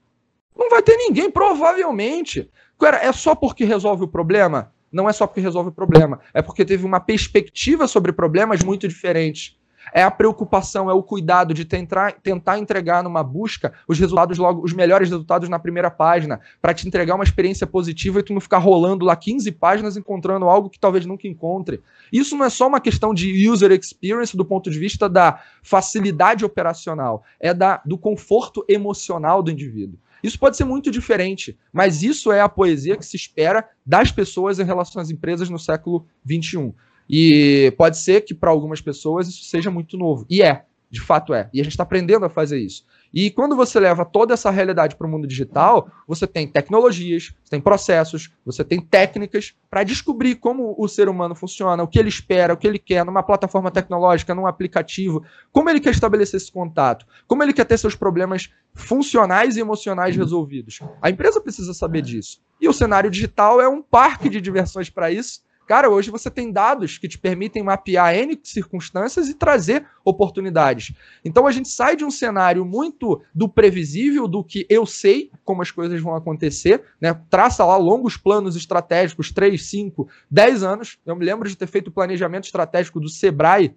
Não 0.57 0.71
vai 0.71 0.83
ter 0.83 0.97
ninguém, 0.97 1.29
provavelmente. 1.33 2.49
Cara, 2.79 2.99
é 2.99 3.11
só 3.13 3.35
porque 3.35 3.65
resolve 3.65 4.05
o 4.05 4.09
problema? 4.09 4.73
Não 4.93 5.09
é 5.09 5.13
só 5.13 5.27
porque 5.27 5.41
resolve 5.41 5.71
o 5.71 5.73
problema, 5.73 6.21
é 6.33 6.41
porque 6.41 6.65
teve 6.65 6.87
uma 6.87 7.01
perspectiva 7.01 7.89
sobre 7.89 8.13
problemas 8.13 8.63
muito 8.63 8.87
diferentes. 8.87 9.59
É 9.93 10.03
a 10.03 10.11
preocupação, 10.11 10.91
é 10.91 10.95
o 10.95 11.03
cuidado 11.03 11.53
de 11.53 11.65
tentar, 11.65 12.13
tentar 12.13 12.59
entregar 12.59 13.03
numa 13.03 13.23
busca 13.23 13.73
os 13.89 13.99
resultados 13.99 14.39
logo, 14.39 14.63
os 14.65 14.73
melhores 14.73 15.09
resultados 15.09 15.49
na 15.49 15.59
primeira 15.59 15.91
página, 15.91 16.41
para 16.61 16.75
te 16.75 16.87
entregar 16.87 17.15
uma 17.15 17.25
experiência 17.25 17.67
positiva 17.67 18.21
e 18.21 18.23
tu 18.23 18.33
não 18.33 18.41
ficar 18.41 18.59
rolando 18.59 19.05
lá 19.05 19.17
15 19.17 19.51
páginas 19.53 19.97
encontrando 19.97 20.47
algo 20.47 20.71
que 20.71 20.79
talvez 20.79 21.07
nunca 21.07 21.27
encontre. 21.27 21.83
Isso 22.13 22.37
não 22.37 22.45
é 22.45 22.51
só 22.51 22.67
uma 22.67 22.81
questão 22.81 23.15
de 23.15 23.49
user 23.49 23.73
experience 23.73 24.37
do 24.37 24.45
ponto 24.45 24.71
de 24.71 24.79
vista 24.79 25.09
da 25.09 25.41
facilidade 25.63 26.45
operacional, 26.45 27.23
é 27.39 27.53
da, 27.53 27.81
do 27.85 27.99
conforto 27.99 28.65
emocional 28.69 29.43
do 29.43 29.51
indivíduo. 29.51 29.99
Isso 30.23 30.39
pode 30.39 30.57
ser 30.57 30.65
muito 30.65 30.91
diferente, 30.91 31.59
mas 31.73 32.03
isso 32.03 32.31
é 32.31 32.41
a 32.41 32.49
poesia 32.49 32.97
que 32.97 33.07
se 33.07 33.17
espera 33.17 33.67
das 33.85 34.13
pessoas 34.13 34.59
em 34.59 34.65
relação 34.65 35.01
às 35.01 35.11
empresas 35.11 35.49
no 35.49 35.59
século 35.59 36.07
XXI. 36.27 36.75
E 37.13 37.75
pode 37.77 37.99
ser 37.99 38.21
que 38.21 38.33
para 38.33 38.51
algumas 38.51 38.81
pessoas 38.81 39.29
isso 39.29 39.45
seja 39.45 39.69
muito 39.69 39.99
novo. 39.99 40.25
E 40.31 40.43
é, 40.43 40.65
de 40.89 41.01
fato 41.01 41.35
é. 41.35 41.51
E 41.53 41.61
a 41.61 41.65
gente 41.65 41.73
está 41.73 41.83
aprendendo 41.83 42.25
a 42.25 42.31
fazer 42.31 42.59
isso. 42.59 42.85
E 43.13 43.31
quando 43.31 43.57
você 43.57 43.81
leva 43.81 44.05
toda 44.05 44.35
essa 44.35 44.51
realidade 44.51 44.95
para 44.95 45.07
o 45.07 45.11
mundo 45.11 45.27
digital, 45.27 45.91
você 46.07 46.27
tem 46.27 46.47
tecnologias, 46.47 47.35
você 47.43 47.51
tem 47.51 47.61
processos, 47.61 48.31
você 48.47 48.63
tem 48.63 48.81
técnicas 48.81 49.55
para 49.69 49.83
descobrir 49.83 50.37
como 50.37 50.77
o 50.79 50.87
ser 50.87 51.09
humano 51.09 51.35
funciona, 51.35 51.83
o 51.83 51.89
que 51.89 51.99
ele 51.99 52.09
espera, 52.09 52.55
o 52.55 52.57
que 52.57 52.69
ele 52.69 52.79
quer 52.79 53.05
numa 53.05 53.25
plataforma 53.25 53.71
tecnológica, 53.71 54.33
num 54.33 54.47
aplicativo, 54.47 55.25
como 55.51 55.69
ele 55.69 55.81
quer 55.81 55.91
estabelecer 55.91 56.39
esse 56.39 56.53
contato, 56.53 57.05
como 57.27 57.43
ele 57.43 57.53
quer 57.53 57.65
ter 57.65 57.79
seus 57.79 57.97
problemas 57.97 58.49
funcionais 58.75 59.57
e 59.57 59.61
emocionais 59.61 60.15
resolvidos. 60.15 60.79
A 61.03 61.11
empresa 61.11 61.41
precisa 61.41 61.75
saber 61.75 62.03
disso. 62.03 62.41
E 62.61 62.69
o 62.69 62.73
cenário 62.73 63.11
digital 63.11 63.61
é 63.61 63.69
um 63.69 63.83
parque 63.83 64.29
de 64.29 64.41
diversões 64.41 64.89
para 64.89 65.11
isso 65.11 65.41
Cara, 65.71 65.89
hoje 65.89 66.11
você 66.11 66.29
tem 66.29 66.51
dados 66.51 66.99
que 66.99 67.07
te 67.07 67.17
permitem 67.17 67.63
mapear 67.63 68.13
N 68.13 68.37
circunstâncias 68.43 69.29
e 69.29 69.35
trazer 69.35 69.87
oportunidades. 70.05 70.93
Então 71.25 71.47
a 71.47 71.53
gente 71.53 71.69
sai 71.69 71.95
de 71.95 72.05
um 72.05 72.11
cenário 72.11 72.65
muito 72.65 73.23
do 73.33 73.49
previsível, 73.49 74.27
do 74.27 74.43
que 74.43 74.67
eu 74.69 74.85
sei 74.85 75.31
como 75.45 75.63
as 75.63 75.71
coisas 75.71 76.01
vão 76.01 76.17
acontecer, 76.17 76.83
né? 77.01 77.15
Traça 77.31 77.65
lá 77.65 77.77
longos 77.77 78.17
planos 78.17 78.57
estratégicos, 78.57 79.31
3, 79.31 79.65
5, 79.65 80.09
10 80.29 80.65
anos. 80.65 80.99
Eu 81.07 81.15
me 81.15 81.25
lembro 81.25 81.49
de 81.49 81.57
ter 81.57 81.69
feito 81.69 81.87
o 81.87 81.93
planejamento 81.93 82.47
estratégico 82.47 82.99
do 82.99 83.09
Sebrae 83.09 83.73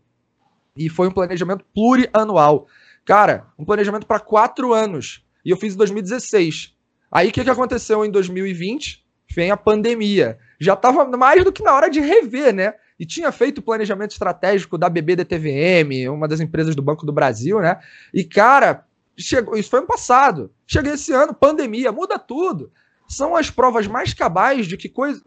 e 0.75 0.89
foi 0.89 1.07
um 1.07 1.11
planejamento 1.11 1.63
plurianual. 1.75 2.65
Cara, 3.05 3.45
um 3.55 3.63
planejamento 3.63 4.07
para 4.07 4.19
quatro 4.19 4.73
anos. 4.73 5.23
E 5.45 5.51
eu 5.51 5.57
fiz 5.57 5.75
em 5.75 5.77
2016. 5.77 6.73
Aí 7.11 7.29
o 7.29 7.31
que, 7.31 7.43
que 7.43 7.51
aconteceu 7.51 8.03
em 8.03 8.09
2020? 8.09 9.02
Vem 9.33 9.51
a 9.51 9.57
pandemia 9.57 10.37
já 10.63 10.73
estava 10.73 11.05
mais 11.05 11.43
do 11.43 11.51
que 11.51 11.61
na 11.61 11.73
hora 11.73 11.89
de 11.89 11.99
rever, 11.99 12.53
né? 12.53 12.73
E 12.99 13.05
tinha 13.05 13.31
feito 13.31 13.57
o 13.57 13.61
planejamento 13.61 14.11
estratégico 14.11 14.77
da 14.77 14.87
BBDTVM, 14.87 16.09
uma 16.09 16.27
das 16.27 16.39
empresas 16.39 16.75
do 16.75 16.81
Banco 16.81 17.05
do 17.05 17.11
Brasil, 17.11 17.59
né? 17.59 17.79
E, 18.13 18.23
cara, 18.23 18.85
chegou, 19.17 19.57
isso 19.57 19.69
foi 19.69 19.79
ano 19.79 19.87
passado. 19.87 20.51
Chega 20.65 20.93
esse 20.93 21.11
ano, 21.11 21.33
pandemia, 21.33 21.91
muda 21.91 22.17
tudo. 22.17 22.71
São 23.07 23.35
as 23.35 23.49
provas 23.49 23.87
mais 23.87 24.13
cabais 24.13 24.65
de 24.67 24.77
que 24.77 24.87
coisa, 24.87 25.21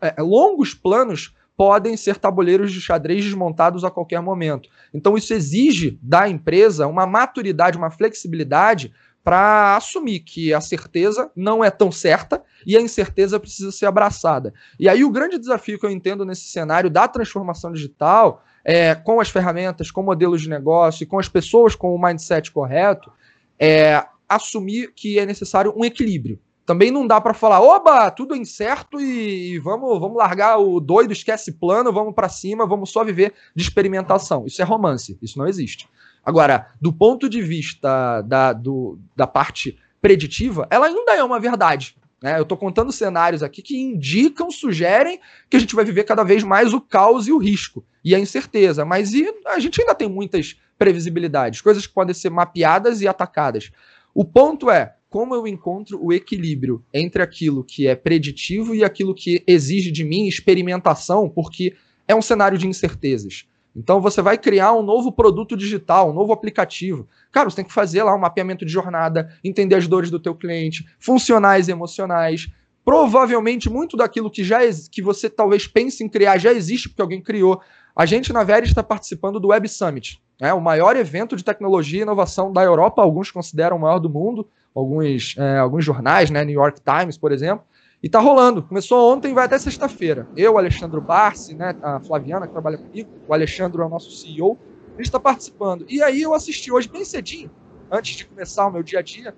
é, 0.00 0.20
longos 0.20 0.74
planos 0.74 1.34
podem 1.56 1.96
ser 1.96 2.16
tabuleiros 2.16 2.72
de 2.72 2.80
xadrez 2.80 3.24
desmontados 3.24 3.84
a 3.84 3.90
qualquer 3.90 4.20
momento. 4.20 4.68
Então, 4.92 5.16
isso 5.16 5.32
exige 5.32 5.98
da 6.02 6.28
empresa 6.28 6.86
uma 6.86 7.06
maturidade, 7.06 7.78
uma 7.78 7.90
flexibilidade 7.90 8.92
para 9.24 9.74
assumir 9.76 10.20
que 10.20 10.52
a 10.52 10.60
certeza 10.60 11.30
não 11.34 11.64
é 11.64 11.70
tão 11.70 11.90
certa 11.90 12.42
e 12.66 12.76
a 12.76 12.80
incerteza 12.80 13.40
precisa 13.40 13.72
ser 13.72 13.86
abraçada. 13.86 14.52
E 14.78 14.86
aí 14.86 15.02
o 15.02 15.10
grande 15.10 15.38
desafio 15.38 15.78
que 15.78 15.86
eu 15.86 15.90
entendo 15.90 16.26
nesse 16.26 16.44
cenário 16.44 16.90
da 16.90 17.08
transformação 17.08 17.72
digital, 17.72 18.44
é, 18.62 18.94
com 18.94 19.20
as 19.20 19.30
ferramentas, 19.30 19.90
com 19.90 20.02
modelos 20.02 20.42
de 20.42 20.50
negócio, 20.50 21.06
com 21.06 21.18
as 21.18 21.28
pessoas 21.28 21.74
com 21.74 21.94
o 21.94 22.00
mindset 22.00 22.52
correto, 22.52 23.10
é 23.58 24.04
assumir 24.28 24.92
que 24.94 25.18
é 25.18 25.24
necessário 25.24 25.72
um 25.74 25.86
equilíbrio. 25.86 26.38
Também 26.66 26.90
não 26.90 27.06
dá 27.06 27.20
para 27.20 27.34
falar, 27.34 27.60
oba, 27.60 28.10
tudo 28.10 28.34
é 28.34 28.38
incerto 28.38 29.00
e 29.00 29.58
vamos, 29.58 30.00
vamos 30.00 30.16
largar 30.16 30.58
o 30.58 30.80
doido, 30.80 31.12
esquece 31.12 31.52
plano, 31.52 31.92
vamos 31.92 32.14
para 32.14 32.28
cima, 32.28 32.66
vamos 32.66 32.90
só 32.90 33.04
viver 33.04 33.34
de 33.54 33.62
experimentação. 33.62 34.46
Isso 34.46 34.60
é 34.60 34.64
romance, 34.64 35.18
isso 35.20 35.38
não 35.38 35.46
existe. 35.46 35.88
Agora, 36.24 36.68
do 36.80 36.92
ponto 36.92 37.28
de 37.28 37.42
vista 37.42 38.22
da, 38.22 38.52
do, 38.52 38.98
da 39.14 39.26
parte 39.26 39.78
preditiva, 40.00 40.66
ela 40.70 40.86
ainda 40.86 41.14
é 41.14 41.22
uma 41.22 41.38
verdade. 41.38 41.96
Né? 42.22 42.38
Eu 42.38 42.42
estou 42.42 42.56
contando 42.56 42.90
cenários 42.90 43.42
aqui 43.42 43.60
que 43.60 43.76
indicam, 43.76 44.50
sugerem 44.50 45.20
que 45.50 45.56
a 45.56 45.60
gente 45.60 45.74
vai 45.74 45.84
viver 45.84 46.04
cada 46.04 46.24
vez 46.24 46.42
mais 46.42 46.72
o 46.72 46.80
caos 46.80 47.28
e 47.28 47.32
o 47.32 47.38
risco 47.38 47.84
e 48.02 48.14
a 48.14 48.18
incerteza. 48.18 48.84
Mas 48.84 49.12
e, 49.12 49.30
a 49.46 49.58
gente 49.58 49.80
ainda 49.80 49.94
tem 49.94 50.08
muitas 50.08 50.56
previsibilidades, 50.78 51.60
coisas 51.60 51.86
que 51.86 51.92
podem 51.92 52.14
ser 52.14 52.30
mapeadas 52.30 53.02
e 53.02 53.08
atacadas. 53.08 53.70
O 54.14 54.24
ponto 54.24 54.70
é 54.70 54.94
como 55.10 55.34
eu 55.34 55.46
encontro 55.46 56.02
o 56.02 56.12
equilíbrio 56.12 56.84
entre 56.92 57.22
aquilo 57.22 57.62
que 57.62 57.86
é 57.86 57.94
preditivo 57.94 58.74
e 58.74 58.82
aquilo 58.82 59.14
que 59.14 59.44
exige 59.46 59.90
de 59.90 60.02
mim 60.02 60.26
experimentação, 60.26 61.28
porque 61.28 61.76
é 62.08 62.14
um 62.14 62.22
cenário 62.22 62.58
de 62.58 62.66
incertezas. 62.66 63.46
Então 63.74 64.00
você 64.00 64.22
vai 64.22 64.38
criar 64.38 64.72
um 64.72 64.82
novo 64.82 65.10
produto 65.10 65.56
digital, 65.56 66.10
um 66.10 66.12
novo 66.12 66.32
aplicativo. 66.32 67.08
Cara, 67.32 67.50
você 67.50 67.56
tem 67.56 67.64
que 67.64 67.72
fazer 67.72 68.02
lá 68.02 68.14
um 68.14 68.18
mapeamento 68.18 68.64
de 68.64 68.72
jornada, 68.72 69.36
entender 69.42 69.74
as 69.74 69.88
dores 69.88 70.10
do 70.10 70.20
teu 70.20 70.34
cliente, 70.34 70.86
funcionais 70.98 71.68
e 71.68 71.72
emocionais. 71.72 72.48
Provavelmente 72.84 73.68
muito 73.68 73.96
daquilo 73.96 74.30
que 74.30 74.44
já 74.44 74.58
que 74.90 75.02
você 75.02 75.28
talvez 75.28 75.66
pense 75.66 76.04
em 76.04 76.08
criar 76.08 76.38
já 76.38 76.52
existe 76.52 76.88
porque 76.88 77.02
alguém 77.02 77.22
criou. 77.22 77.60
A 77.96 78.06
gente 78.06 78.32
na 78.32 78.44
Vera 78.44 78.66
está 78.66 78.82
participando 78.82 79.40
do 79.40 79.48
Web 79.48 79.68
Summit, 79.68 80.20
é 80.40 80.52
o 80.52 80.60
maior 80.60 80.96
evento 80.96 81.36
de 81.36 81.44
tecnologia 81.44 82.00
e 82.00 82.02
inovação 82.02 82.52
da 82.52 82.62
Europa. 82.62 83.00
Alguns 83.00 83.30
consideram 83.30 83.76
o 83.76 83.80
maior 83.80 84.00
do 84.00 84.10
mundo, 84.10 84.48
alguns, 84.74 85.34
é, 85.38 85.58
alguns 85.58 85.84
jornais, 85.84 86.28
né, 86.30 86.44
New 86.44 86.54
York 86.54 86.80
Times, 86.80 87.16
por 87.16 87.32
exemplo. 87.32 87.64
E 88.04 88.08
tá 88.10 88.20
rolando. 88.20 88.62
Começou 88.62 89.10
ontem 89.10 89.32
vai 89.32 89.46
até 89.46 89.58
sexta-feira. 89.58 90.28
Eu, 90.36 90.58
Alexandre 90.58 91.00
Barsi, 91.00 91.54
né, 91.54 91.74
a 91.82 91.98
Flaviana, 92.00 92.46
que 92.46 92.52
trabalha 92.52 92.76
comigo, 92.76 93.08
o 93.26 93.32
Alexandre 93.32 93.80
é 93.80 93.84
o 93.86 93.88
nosso 93.88 94.10
CEO, 94.10 94.58
gente 94.98 95.06
está 95.06 95.18
participando. 95.18 95.86
E 95.88 96.02
aí 96.02 96.20
eu 96.20 96.34
assisti 96.34 96.70
hoje 96.70 96.86
bem 96.86 97.02
cedinho, 97.02 97.50
antes 97.90 98.14
de 98.14 98.26
começar 98.26 98.66
o 98.66 98.70
meu 98.70 98.82
dia 98.82 98.98
a 98.98 99.02
dia, 99.02 99.34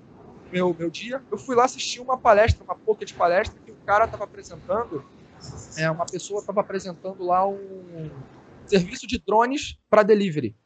meu, 0.50 0.74
meu 0.76 0.90
dia, 0.90 1.22
eu 1.30 1.38
fui 1.38 1.54
lá 1.54 1.64
assistir 1.64 2.00
uma 2.00 2.18
palestra, 2.18 2.64
uma 2.64 2.74
pouca 2.74 3.04
de 3.04 3.14
palestra, 3.14 3.56
que 3.64 3.70
o 3.70 3.76
cara 3.86 4.06
estava 4.06 4.24
apresentando, 4.24 5.04
é, 5.76 5.88
uma 5.88 6.04
pessoa 6.04 6.40
estava 6.40 6.60
apresentando 6.60 7.22
lá 7.22 7.46
um 7.46 8.10
serviço 8.66 9.06
de 9.06 9.22
drones 9.24 9.78
para 9.88 10.02
delivery. 10.02 10.56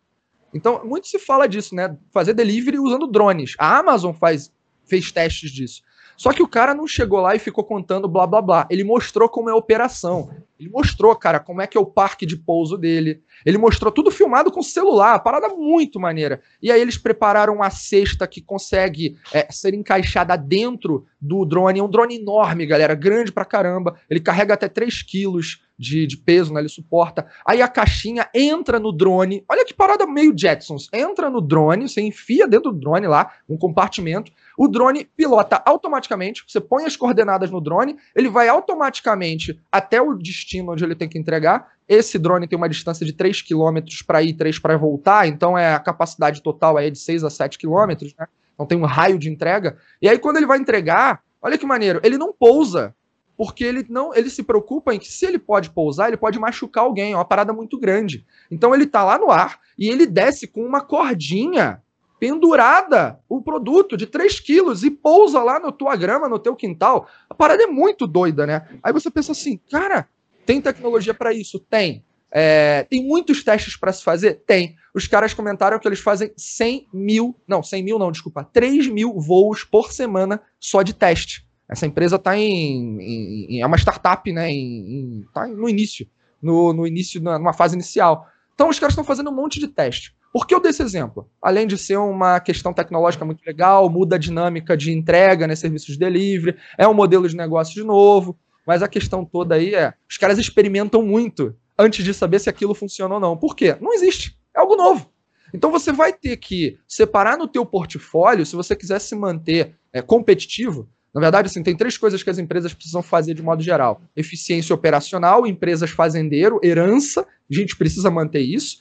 Então, 0.54 0.83
muito 0.87 1.07
se 1.07 1.19
fala 1.19 1.47
disso, 1.47 1.75
né? 1.75 1.95
Fazer 2.11 2.33
delivery 2.33 2.78
usando 2.78 3.07
drones. 3.07 3.54
A 3.59 3.78
Amazon 3.78 4.14
faz, 4.14 4.50
fez 4.87 5.12
testes 5.12 5.50
disso. 5.50 5.83
Só 6.21 6.35
que 6.35 6.43
o 6.43 6.47
cara 6.47 6.75
não 6.75 6.87
chegou 6.87 7.19
lá 7.19 7.35
e 7.35 7.39
ficou 7.39 7.65
contando 7.65 8.07
blá 8.07 8.27
blá 8.27 8.43
blá. 8.43 8.67
Ele 8.69 8.85
mostrou 8.85 9.27
como 9.27 9.49
é 9.49 9.53
a 9.53 9.57
operação. 9.57 10.29
Ele 10.59 10.69
mostrou, 10.69 11.17
cara, 11.17 11.41
como 11.41 11.62
é 11.62 11.67
que 11.67 11.79
é 11.79 11.81
o 11.81 11.87
parque 11.87 12.27
de 12.27 12.37
pouso 12.37 12.77
dele. 12.77 13.23
Ele 13.47 13.57
mostrou 13.57 13.91
tudo 13.91 14.11
filmado 14.11 14.53
com 14.53 14.62
celular, 14.62 15.19
parada 15.21 15.49
muito 15.49 15.99
maneira. 15.99 16.43
E 16.62 16.71
aí 16.71 16.79
eles 16.79 16.99
prepararam 16.99 17.55
uma 17.55 17.71
cesta 17.71 18.27
que 18.27 18.43
consegue 18.43 19.17
é, 19.33 19.50
ser 19.50 19.73
encaixada 19.73 20.37
dentro 20.37 21.07
do 21.19 21.47
drone. 21.47 21.81
É 21.81 21.83
um 21.83 21.89
drone 21.89 22.17
enorme, 22.17 22.67
galera, 22.67 22.95
grande 22.95 23.33
pra 23.33 23.47
caramba. 23.47 23.99
Ele 24.11 24.21
carrega 24.21 24.53
até 24.53 24.69
3 24.69 25.03
quilos 25.03 25.62
de, 25.81 26.07
de 26.07 26.19
peso, 26.19 26.53
né? 26.53 26.61
Ele 26.61 26.69
suporta. 26.69 27.27
Aí 27.45 27.63
a 27.63 27.67
caixinha 27.67 28.29
entra 28.35 28.79
no 28.79 28.93
drone. 28.93 29.43
Olha 29.49 29.65
que 29.65 29.73
parada 29.73 30.07
meio 30.07 30.37
Jetsons. 30.37 30.91
Entra 30.93 31.31
no 31.31 31.41
drone, 31.41 31.89
você 31.89 32.03
enfia 32.03 32.47
dentro 32.47 32.71
do 32.71 32.79
drone 32.79 33.07
lá, 33.07 33.33
um 33.49 33.57
compartimento. 33.57 34.31
O 34.59 34.69
drone 34.69 35.07
pilota 35.17 35.63
automaticamente. 35.65 36.45
Você 36.47 36.61
põe 36.61 36.85
as 36.85 36.97
coordenadas 36.97 37.51
no 37.51 37.63
drone, 37.63 37.97
ele 38.15 38.29
vai 38.29 38.47
automaticamente 38.47 39.59
até 39.73 40.03
o 40.03 40.13
destino 40.13 40.73
onde 40.73 40.85
ele 40.85 40.95
tem 40.95 41.09
que 41.09 41.19
entregar. 41.19 41.73
Esse 41.89 42.19
drone 42.19 42.47
tem 42.47 42.59
uma 42.59 42.69
distância 42.69 43.07
de 43.07 43.15
3 43.15 43.41
km 43.41 43.81
para 44.07 44.23
ir, 44.23 44.35
3 44.35 44.59
para 44.59 44.77
voltar, 44.77 45.27
então 45.27 45.57
é 45.57 45.75
a 45.75 45.81
capacidade 45.81 46.43
total 46.43 46.79
é 46.79 46.91
de 46.91 46.99
6 46.99 47.25
a 47.25 47.31
7 47.31 47.59
km, 47.59 48.05
né? 48.19 48.27
Então 48.55 48.67
tem 48.67 48.77
um 48.77 48.85
raio 48.85 49.19
de 49.19 49.31
entrega. 49.31 49.79
E 50.03 50.09
aí 50.09 50.19
quando 50.19 50.37
ele 50.37 50.47
vai 50.47 50.59
entregar, 50.59 51.23
olha 51.41 51.57
que 51.57 51.65
maneiro, 51.65 52.01
ele 52.05 52.19
não 52.19 52.35
pousa 52.35 52.95
porque 53.40 53.64
ele 53.64 53.87
não, 53.88 54.14
ele 54.14 54.28
se 54.28 54.42
preocupa 54.42 54.94
em 54.94 54.99
que 54.99 55.11
se 55.11 55.25
ele 55.25 55.38
pode 55.38 55.70
pousar, 55.70 56.09
ele 56.09 56.18
pode 56.18 56.38
machucar 56.38 56.85
alguém, 56.85 57.14
é 57.14 57.16
uma 57.16 57.25
parada 57.25 57.54
muito 57.54 57.78
grande. 57.78 58.23
Então 58.50 58.75
ele 58.75 58.85
tá 58.85 59.02
lá 59.02 59.16
no 59.16 59.30
ar 59.30 59.59
e 59.78 59.88
ele 59.88 60.04
desce 60.04 60.47
com 60.47 60.62
uma 60.62 60.82
cordinha 60.82 61.82
pendurada 62.18 63.18
o 63.26 63.40
produto 63.40 63.97
de 63.97 64.06
3 64.06 64.40
quilos 64.40 64.85
e 64.85 64.90
pousa 64.90 65.42
lá 65.42 65.59
na 65.59 65.73
tua 65.73 65.97
grama, 65.97 66.28
no 66.28 66.38
teu 66.38 66.54
quintal. 66.54 67.09
A 67.30 67.35
parada 67.35 67.62
é 67.62 67.66
muito 67.66 68.06
doida, 68.06 68.47
né? 68.47 68.68
Aí 68.82 68.92
você 68.92 69.11
pensa 69.11 69.32
assim, 69.32 69.59
cara, 69.70 70.06
tem 70.44 70.61
tecnologia 70.61 71.14
para 71.14 71.32
isso? 71.32 71.59
Tem. 71.59 72.04
É, 72.30 72.87
tem 72.90 73.02
muitos 73.02 73.42
testes 73.42 73.75
para 73.75 73.90
se 73.90 74.04
fazer? 74.04 74.42
Tem. 74.47 74.76
Os 74.92 75.06
caras 75.06 75.32
comentaram 75.32 75.78
que 75.78 75.88
eles 75.88 76.00
fazem 76.00 76.30
100 76.37 76.88
mil, 76.92 77.35
não, 77.49 77.62
100 77.62 77.82
mil 77.82 77.99
não, 77.99 78.12
desculpa, 78.12 78.44
3 78.44 78.88
mil 78.88 79.18
voos 79.18 79.64
por 79.64 79.90
semana 79.92 80.42
só 80.61 80.82
de 80.82 80.92
teste. 80.92 81.49
Essa 81.71 81.87
empresa 81.87 82.17
está 82.17 82.37
em, 82.37 83.00
em, 83.00 83.61
É 83.62 83.67
uma 83.67 83.79
startup, 83.79 84.31
né? 84.33 84.50
Em, 84.50 85.21
em, 85.21 85.27
tá 85.33 85.47
no 85.47 85.69
início. 85.69 86.07
No, 86.43 86.73
no 86.73 86.87
início, 86.87 87.23
numa 87.23 87.53
fase 87.53 87.75
inicial. 87.75 88.27
Então 88.55 88.69
os 88.69 88.79
caras 88.79 88.93
estão 88.93 89.05
fazendo 89.05 89.31
um 89.31 89.35
monte 89.35 89.61
de 89.61 89.69
teste. 89.69 90.15
Por 90.33 90.47
que 90.47 90.55
eu 90.55 90.61
dei 90.61 90.71
esse 90.71 90.83
exemplo? 90.83 91.29
Além 91.43 91.67
de 91.67 91.77
ser 91.77 91.97
uma 91.97 92.41
questão 92.41 92.73
tecnológica 92.73 93.25
muito 93.25 93.43
legal, 93.45 93.89
muda 93.91 94.17
a 94.17 94.19
dinâmica 94.19 94.77
de 94.77 94.93
entrega, 94.93 95.47
né, 95.47 95.57
serviços 95.57 95.95
de 95.95 95.99
delivery, 95.99 96.57
é 96.79 96.87
um 96.87 96.95
modelo 96.95 97.29
de 97.29 97.37
negócio 97.37 97.75
de 97.75 97.83
novo, 97.83 98.39
mas 98.67 98.83
a 98.83 98.89
questão 98.89 99.25
toda 99.25 99.57
aí 99.57 99.75
é, 99.75 99.93
os 100.09 100.17
caras 100.17 100.39
experimentam 100.39 101.03
muito 101.03 101.55
antes 101.79 102.05
de 102.05 102.15
saber 102.15 102.39
se 102.39 102.49
aquilo 102.49 102.75
funciona 102.75 103.15
ou 103.15 103.21
não. 103.21 103.37
Por 103.37 103.57
quê? 103.57 103.77
Não 103.81 103.93
existe. 103.93 104.39
É 104.55 104.61
algo 104.61 104.77
novo. 104.77 105.11
Então 105.53 105.71
você 105.71 105.91
vai 105.91 106.12
ter 106.12 106.37
que 106.37 106.79
separar 106.87 107.37
no 107.37 107.49
teu 107.49 107.67
portfólio, 107.67 108.47
se 108.47 108.55
você 108.55 108.77
quiser 108.77 109.00
se 109.00 109.15
manter 109.17 109.75
é, 109.93 110.00
competitivo, 110.00 110.89
na 111.14 111.21
verdade, 111.21 111.47
assim, 111.47 111.62
tem 111.62 111.76
três 111.76 111.99
coisas 111.99 112.23
que 112.23 112.31
as 112.31 112.38
empresas 112.38 112.73
precisam 112.73 113.02
fazer 113.02 113.35
de 113.35 113.43
modo 113.43 113.62
geral: 113.62 114.00
eficiência 114.14 114.75
operacional, 114.75 115.47
empresas 115.47 115.90
fazendeiro, 115.90 116.61
herança, 116.62 117.23
a 117.23 117.55
gente 117.55 117.76
precisa 117.76 118.11
manter 118.11 118.40
isso, 118.40 118.79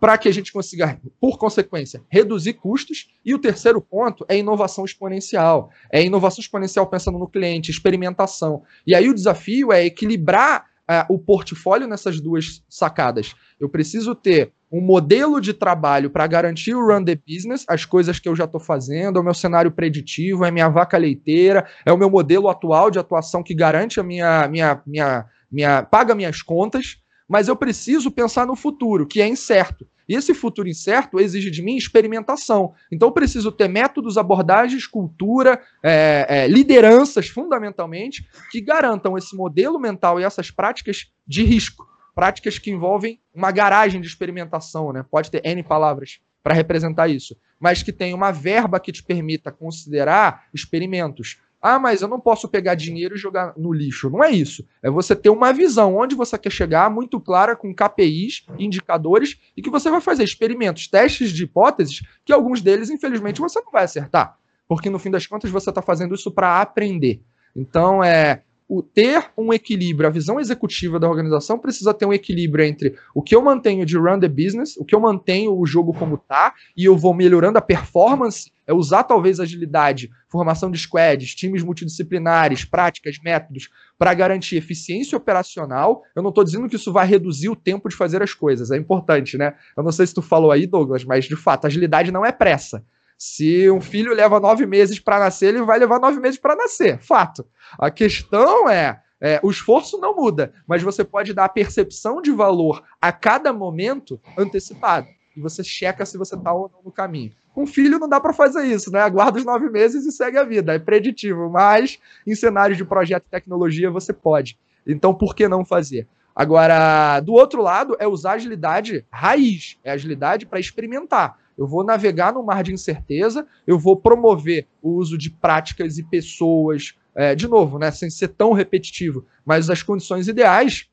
para 0.00 0.16
que 0.16 0.28
a 0.28 0.32
gente 0.32 0.52
consiga, 0.52 1.00
por 1.20 1.38
consequência, 1.38 2.02
reduzir 2.08 2.54
custos. 2.54 3.08
E 3.24 3.34
o 3.34 3.38
terceiro 3.38 3.80
ponto 3.80 4.24
é 4.28 4.36
inovação 4.36 4.84
exponencial. 4.84 5.70
É 5.90 6.02
inovação 6.02 6.40
exponencial 6.40 6.86
pensando 6.88 7.18
no 7.18 7.28
cliente, 7.28 7.70
experimentação. 7.70 8.62
E 8.86 8.94
aí 8.94 9.08
o 9.08 9.14
desafio 9.14 9.72
é 9.72 9.84
equilibrar 9.84 10.66
uh, 10.90 11.12
o 11.12 11.18
portfólio 11.18 11.86
nessas 11.86 12.20
duas 12.20 12.64
sacadas. 12.68 13.34
Eu 13.60 13.68
preciso 13.68 14.14
ter 14.14 14.52
um 14.72 14.80
modelo 14.80 15.38
de 15.38 15.52
trabalho 15.52 16.08
para 16.08 16.26
garantir 16.26 16.74
o 16.74 16.86
run 16.86 17.04
the 17.04 17.14
business, 17.14 17.64
as 17.68 17.84
coisas 17.84 18.18
que 18.18 18.26
eu 18.26 18.34
já 18.34 18.44
estou 18.44 18.58
fazendo, 18.58 19.18
é 19.18 19.20
o 19.20 19.24
meu 19.24 19.34
cenário 19.34 19.70
preditivo, 19.70 20.46
é 20.46 20.50
minha 20.50 20.70
vaca 20.70 20.96
leiteira, 20.96 21.66
é 21.84 21.92
o 21.92 21.98
meu 21.98 22.08
modelo 22.08 22.48
atual 22.48 22.90
de 22.90 22.98
atuação 22.98 23.42
que 23.42 23.54
garante 23.54 24.00
a 24.00 24.02
minha, 24.02 24.48
minha, 24.48 24.82
minha, 24.86 25.26
minha 25.50 25.82
paga 25.82 26.14
minhas 26.14 26.40
contas, 26.40 26.96
mas 27.28 27.48
eu 27.48 27.56
preciso 27.56 28.10
pensar 28.10 28.46
no 28.46 28.56
futuro, 28.56 29.06
que 29.06 29.20
é 29.20 29.28
incerto. 29.28 29.86
E 30.08 30.14
esse 30.14 30.34
futuro 30.34 30.68
incerto 30.68 31.20
exige 31.20 31.50
de 31.50 31.62
mim 31.62 31.76
experimentação. 31.76 32.72
Então 32.90 33.08
eu 33.08 33.12
preciso 33.12 33.52
ter 33.52 33.68
métodos, 33.68 34.18
abordagens, 34.18 34.86
cultura, 34.86 35.60
é, 35.82 36.26
é, 36.28 36.48
lideranças, 36.48 37.28
fundamentalmente, 37.28 38.26
que 38.50 38.60
garantam 38.60 39.16
esse 39.18 39.36
modelo 39.36 39.78
mental 39.78 40.18
e 40.18 40.24
essas 40.24 40.50
práticas 40.50 41.10
de 41.26 41.44
risco 41.44 41.91
práticas 42.14 42.58
que 42.58 42.70
envolvem 42.70 43.20
uma 43.34 43.50
garagem 43.50 44.00
de 44.00 44.06
experimentação, 44.06 44.92
né? 44.92 45.04
Pode 45.10 45.30
ter 45.30 45.44
N 45.44 45.62
palavras 45.62 46.20
para 46.42 46.54
representar 46.54 47.08
isso, 47.08 47.36
mas 47.58 47.82
que 47.82 47.92
tem 47.92 48.12
uma 48.12 48.32
verba 48.32 48.80
que 48.80 48.92
te 48.92 49.02
permita 49.02 49.52
considerar 49.52 50.46
experimentos. 50.52 51.38
Ah, 51.60 51.78
mas 51.78 52.02
eu 52.02 52.08
não 52.08 52.18
posso 52.18 52.48
pegar 52.48 52.74
dinheiro 52.74 53.14
e 53.14 53.18
jogar 53.18 53.54
no 53.56 53.72
lixo. 53.72 54.10
Não 54.10 54.24
é 54.24 54.32
isso. 54.32 54.66
É 54.82 54.90
você 54.90 55.14
ter 55.14 55.30
uma 55.30 55.52
visão 55.52 55.96
onde 55.96 56.16
você 56.16 56.36
quer 56.36 56.50
chegar, 56.50 56.90
muito 56.90 57.20
clara, 57.20 57.54
com 57.54 57.72
KPIs, 57.72 58.44
indicadores, 58.58 59.38
e 59.56 59.62
que 59.62 59.70
você 59.70 59.88
vai 59.88 60.00
fazer 60.00 60.24
experimentos, 60.24 60.88
testes 60.88 61.30
de 61.30 61.44
hipóteses, 61.44 62.02
que 62.24 62.32
alguns 62.32 62.60
deles, 62.60 62.90
infelizmente, 62.90 63.40
você 63.40 63.60
não 63.60 63.70
vai 63.70 63.84
acertar. 63.84 64.36
Porque 64.66 64.90
no 64.90 64.98
fim 64.98 65.10
das 65.10 65.24
contas 65.24 65.52
você 65.52 65.70
está 65.70 65.80
fazendo 65.80 66.16
isso 66.16 66.32
para 66.32 66.60
aprender. 66.60 67.22
Então, 67.54 68.02
é, 68.02 68.42
o 68.74 68.82
ter 68.82 69.30
um 69.36 69.52
equilíbrio, 69.52 70.08
a 70.08 70.10
visão 70.10 70.40
executiva 70.40 70.98
da 70.98 71.06
organização 71.06 71.58
precisa 71.58 71.92
ter 71.92 72.06
um 72.06 72.12
equilíbrio 72.12 72.64
entre 72.64 72.96
o 73.14 73.20
que 73.20 73.36
eu 73.36 73.42
mantenho 73.42 73.84
de 73.84 73.98
run 73.98 74.18
the 74.18 74.28
business, 74.28 74.78
o 74.78 74.84
que 74.84 74.94
eu 74.94 75.00
mantenho 75.00 75.54
o 75.54 75.66
jogo 75.66 75.92
como 75.92 76.16
tá, 76.16 76.54
e 76.74 76.86
eu 76.86 76.96
vou 76.96 77.12
melhorando 77.12 77.58
a 77.58 77.60
performance, 77.60 78.50
é 78.66 78.72
usar 78.72 79.04
talvez 79.04 79.40
agilidade, 79.40 80.10
formação 80.26 80.70
de 80.70 80.78
squads, 80.78 81.34
times 81.34 81.62
multidisciplinares, 81.62 82.64
práticas, 82.64 83.18
métodos, 83.22 83.68
para 83.98 84.14
garantir 84.14 84.56
eficiência 84.56 85.18
operacional. 85.18 86.02
Eu 86.16 86.22
não 86.22 86.30
estou 86.30 86.42
dizendo 86.42 86.66
que 86.66 86.76
isso 86.76 86.90
vai 86.90 87.06
reduzir 87.06 87.50
o 87.50 87.56
tempo 87.56 87.90
de 87.90 87.94
fazer 87.94 88.22
as 88.22 88.32
coisas, 88.32 88.70
é 88.70 88.78
importante, 88.78 89.36
né? 89.36 89.54
Eu 89.76 89.82
não 89.82 89.92
sei 89.92 90.06
se 90.06 90.14
tu 90.14 90.22
falou 90.22 90.50
aí, 90.50 90.66
Douglas, 90.66 91.04
mas 91.04 91.26
de 91.26 91.36
fato, 91.36 91.66
agilidade 91.66 92.10
não 92.10 92.24
é 92.24 92.32
pressa. 92.32 92.82
Se 93.24 93.70
um 93.70 93.80
filho 93.80 94.12
leva 94.12 94.40
nove 94.40 94.66
meses 94.66 94.98
para 94.98 95.20
nascer, 95.20 95.54
ele 95.54 95.62
vai 95.62 95.78
levar 95.78 96.00
nove 96.00 96.18
meses 96.18 96.40
para 96.40 96.56
nascer. 96.56 96.98
Fato. 96.98 97.46
A 97.78 97.88
questão 97.88 98.68
é, 98.68 99.00
é, 99.20 99.38
o 99.44 99.48
esforço 99.48 99.96
não 99.96 100.16
muda, 100.16 100.52
mas 100.66 100.82
você 100.82 101.04
pode 101.04 101.32
dar 101.32 101.44
a 101.44 101.48
percepção 101.48 102.20
de 102.20 102.32
valor 102.32 102.82
a 103.00 103.12
cada 103.12 103.52
momento 103.52 104.20
antecipado. 104.36 105.06
E 105.36 105.40
você 105.40 105.62
checa 105.62 106.04
se 106.04 106.18
você 106.18 106.34
está 106.34 106.52
ou 106.52 106.68
não 106.68 106.82
no 106.84 106.90
caminho. 106.90 107.30
Com 107.54 107.64
filho 107.64 107.96
não 107.96 108.08
dá 108.08 108.20
para 108.20 108.32
fazer 108.32 108.64
isso, 108.64 108.90
né? 108.90 109.00
Aguarda 109.00 109.38
os 109.38 109.44
nove 109.44 109.70
meses 109.70 110.04
e 110.04 110.10
segue 110.10 110.36
a 110.36 110.42
vida. 110.42 110.74
É 110.74 110.80
preditivo, 110.80 111.48
mas 111.48 112.00
em 112.26 112.34
cenários 112.34 112.76
de 112.76 112.84
projeto 112.84 113.22
e 113.28 113.30
tecnologia 113.30 113.88
você 113.88 114.12
pode. 114.12 114.58
Então, 114.84 115.14
por 115.14 115.36
que 115.36 115.46
não 115.46 115.64
fazer? 115.64 116.08
Agora, 116.34 117.20
do 117.20 117.34
outro 117.34 117.62
lado, 117.62 117.96
é 118.00 118.08
usar 118.08 118.32
agilidade 118.32 119.06
raiz, 119.12 119.78
é 119.84 119.92
agilidade 119.92 120.44
para 120.44 120.58
experimentar 120.58 121.40
eu 121.62 121.66
vou 121.68 121.84
navegar 121.84 122.32
no 122.32 122.42
mar 122.42 122.62
de 122.62 122.72
incerteza, 122.72 123.46
eu 123.66 123.78
vou 123.78 123.96
promover 123.96 124.66
o 124.82 124.90
uso 124.90 125.16
de 125.16 125.30
práticas 125.30 125.96
e 125.96 126.02
pessoas, 126.02 126.94
é, 127.14 127.34
de 127.34 127.46
novo, 127.46 127.78
né, 127.78 127.90
sem 127.90 128.10
ser 128.10 128.28
tão 128.28 128.52
repetitivo, 128.52 129.24
mas 129.44 129.70
as 129.70 129.82
condições 129.82 130.26
ideais 130.26 130.88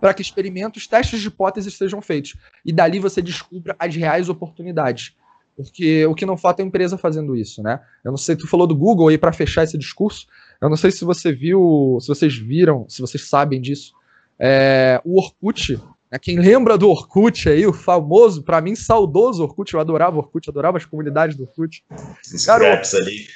para 0.00 0.14
que 0.14 0.22
experimentos, 0.22 0.86
testes 0.86 1.20
de 1.20 1.28
hipóteses 1.28 1.76
sejam 1.76 2.00
feitos. 2.00 2.34
E 2.64 2.72
dali 2.72 2.98
você 2.98 3.20
descubra 3.20 3.76
as 3.78 3.94
reais 3.94 4.30
oportunidades. 4.30 5.14
Porque 5.54 6.06
o 6.06 6.14
que 6.14 6.24
não 6.24 6.38
falta 6.38 6.62
é 6.62 6.64
empresa 6.64 6.96
fazendo 6.96 7.36
isso, 7.36 7.62
né? 7.62 7.80
Eu 8.02 8.10
não 8.10 8.16
sei, 8.16 8.34
tu 8.34 8.48
falou 8.48 8.66
do 8.66 8.74
Google 8.74 9.08
aí 9.08 9.18
para 9.18 9.30
fechar 9.30 9.64
esse 9.64 9.76
discurso. 9.76 10.26
Eu 10.58 10.70
não 10.70 10.76
sei 10.76 10.90
se 10.90 11.04
você 11.04 11.30
viu, 11.30 11.98
se 12.00 12.08
vocês 12.08 12.34
viram, 12.34 12.88
se 12.88 13.02
vocês 13.02 13.28
sabem 13.28 13.60
disso. 13.60 13.92
É, 14.38 14.98
o 15.04 15.18
Orkut 15.18 15.78
é, 16.10 16.18
quem 16.18 16.38
lembra 16.38 16.76
do 16.76 16.88
Orkut 16.88 17.48
aí, 17.48 17.66
o 17.66 17.72
famoso, 17.72 18.42
para 18.42 18.60
mim, 18.60 18.74
saudoso 18.74 19.42
Orkut, 19.42 19.72
eu 19.74 19.80
adorava 19.80 20.18
Orkut, 20.18 20.50
adorava 20.50 20.76
as 20.76 20.84
comunidades 20.84 21.36
do 21.36 21.44
Orkut. 21.44 21.84
Os 22.22 22.42
scraps 22.42 22.94
ali. 22.94 23.26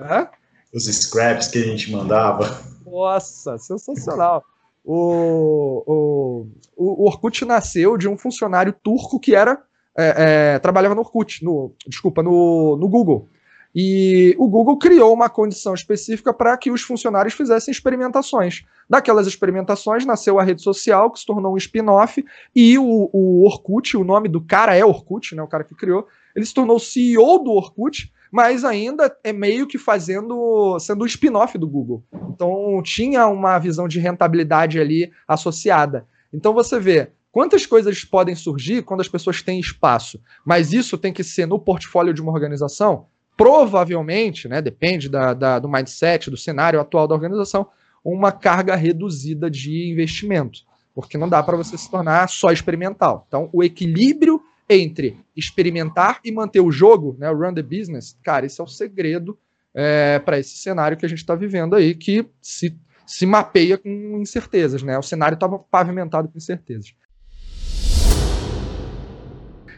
Hã? 0.00 0.28
Os 0.72 0.84
scraps 0.84 1.48
que 1.48 1.58
a 1.58 1.64
gente 1.64 1.90
mandava. 1.90 2.62
Nossa, 2.86 3.58
sensacional. 3.58 4.44
O, 4.84 5.82
o, 5.86 6.46
o 6.76 7.06
Orkut 7.06 7.44
nasceu 7.44 7.96
de 7.96 8.08
um 8.08 8.16
funcionário 8.16 8.72
turco 8.72 9.18
que 9.18 9.34
era 9.34 9.62
é, 9.96 10.54
é, 10.54 10.58
trabalhava 10.58 10.94
no 10.94 11.02
Orkut, 11.02 11.44
no, 11.44 11.74
desculpa, 11.86 12.22
no, 12.22 12.76
no 12.76 12.88
Google. 12.88 13.28
E 13.74 14.34
o 14.38 14.48
Google 14.48 14.76
criou 14.76 15.14
uma 15.14 15.30
condição 15.30 15.72
específica 15.72 16.32
para 16.32 16.56
que 16.56 16.70
os 16.70 16.82
funcionários 16.82 17.34
fizessem 17.34 17.72
experimentações. 17.72 18.64
Daquelas 18.88 19.26
experimentações 19.26 20.04
nasceu 20.04 20.38
a 20.38 20.42
rede 20.42 20.62
social, 20.62 21.10
que 21.10 21.20
se 21.20 21.26
tornou 21.26 21.54
um 21.54 21.56
spin-off, 21.56 22.22
e 22.54 22.78
o, 22.78 23.08
o 23.12 23.46
Orkut, 23.46 23.96
o 23.96 24.04
nome 24.04 24.28
do 24.28 24.40
cara 24.40 24.76
é 24.76 24.84
Orkut, 24.84 25.34
né, 25.34 25.42
o 25.42 25.48
cara 25.48 25.64
que 25.64 25.74
criou, 25.74 26.06
ele 26.36 26.44
se 26.44 26.52
tornou 26.52 26.78
CEO 26.78 27.38
do 27.38 27.52
Orkut, 27.52 28.12
mas 28.30 28.64
ainda 28.64 29.14
é 29.24 29.32
meio 29.32 29.66
que 29.66 29.78
fazendo, 29.78 30.78
sendo 30.78 31.04
um 31.04 31.06
spin-off 31.06 31.56
do 31.56 31.68
Google. 31.68 32.02
Então 32.30 32.82
tinha 32.82 33.26
uma 33.26 33.58
visão 33.58 33.88
de 33.88 33.98
rentabilidade 33.98 34.78
ali 34.78 35.10
associada. 35.26 36.06
Então 36.32 36.52
você 36.52 36.78
vê, 36.78 37.10
Quantas 37.32 37.64
coisas 37.64 38.04
podem 38.04 38.34
surgir 38.34 38.82
quando 38.82 39.00
as 39.00 39.08
pessoas 39.08 39.40
têm 39.40 39.58
espaço? 39.58 40.20
Mas 40.44 40.74
isso 40.74 40.98
tem 40.98 41.14
que 41.14 41.24
ser 41.24 41.46
no 41.46 41.58
portfólio 41.58 42.12
de 42.12 42.20
uma 42.20 42.30
organização? 42.30 43.06
Provavelmente, 43.36 44.48
né, 44.48 44.60
depende 44.60 45.08
da, 45.08 45.34
da, 45.34 45.58
do 45.58 45.68
mindset, 45.68 46.30
do 46.30 46.36
cenário 46.36 46.80
atual 46.80 47.08
da 47.08 47.14
organização, 47.14 47.66
uma 48.04 48.32
carga 48.32 48.74
reduzida 48.74 49.50
de 49.50 49.90
investimento. 49.90 50.60
Porque 50.94 51.16
não 51.16 51.28
dá 51.28 51.42
para 51.42 51.56
você 51.56 51.78
se 51.78 51.90
tornar 51.90 52.28
só 52.28 52.52
experimental. 52.52 53.24
Então, 53.26 53.48
o 53.52 53.62
equilíbrio 53.62 54.42
entre 54.68 55.18
experimentar 55.36 56.20
e 56.24 56.30
manter 56.30 56.60
o 56.60 56.70
jogo, 56.70 57.16
né, 57.18 57.30
run 57.30 57.54
the 57.54 57.62
business, 57.62 58.16
cara, 58.22 58.46
esse 58.46 58.60
é 58.60 58.64
o 58.64 58.66
segredo 58.66 59.38
é, 59.74 60.18
para 60.18 60.38
esse 60.38 60.56
cenário 60.56 60.96
que 60.96 61.06
a 61.06 61.08
gente 61.08 61.18
está 61.18 61.34
vivendo 61.34 61.74
aí, 61.74 61.94
que 61.94 62.26
se, 62.40 62.76
se 63.06 63.26
mapeia 63.26 63.78
com 63.78 64.18
incertezas. 64.20 64.82
Né? 64.82 64.98
O 64.98 65.02
cenário 65.02 65.34
estava 65.34 65.58
pavimentado 65.58 66.28
com 66.28 66.38
incertezas. 66.38 66.94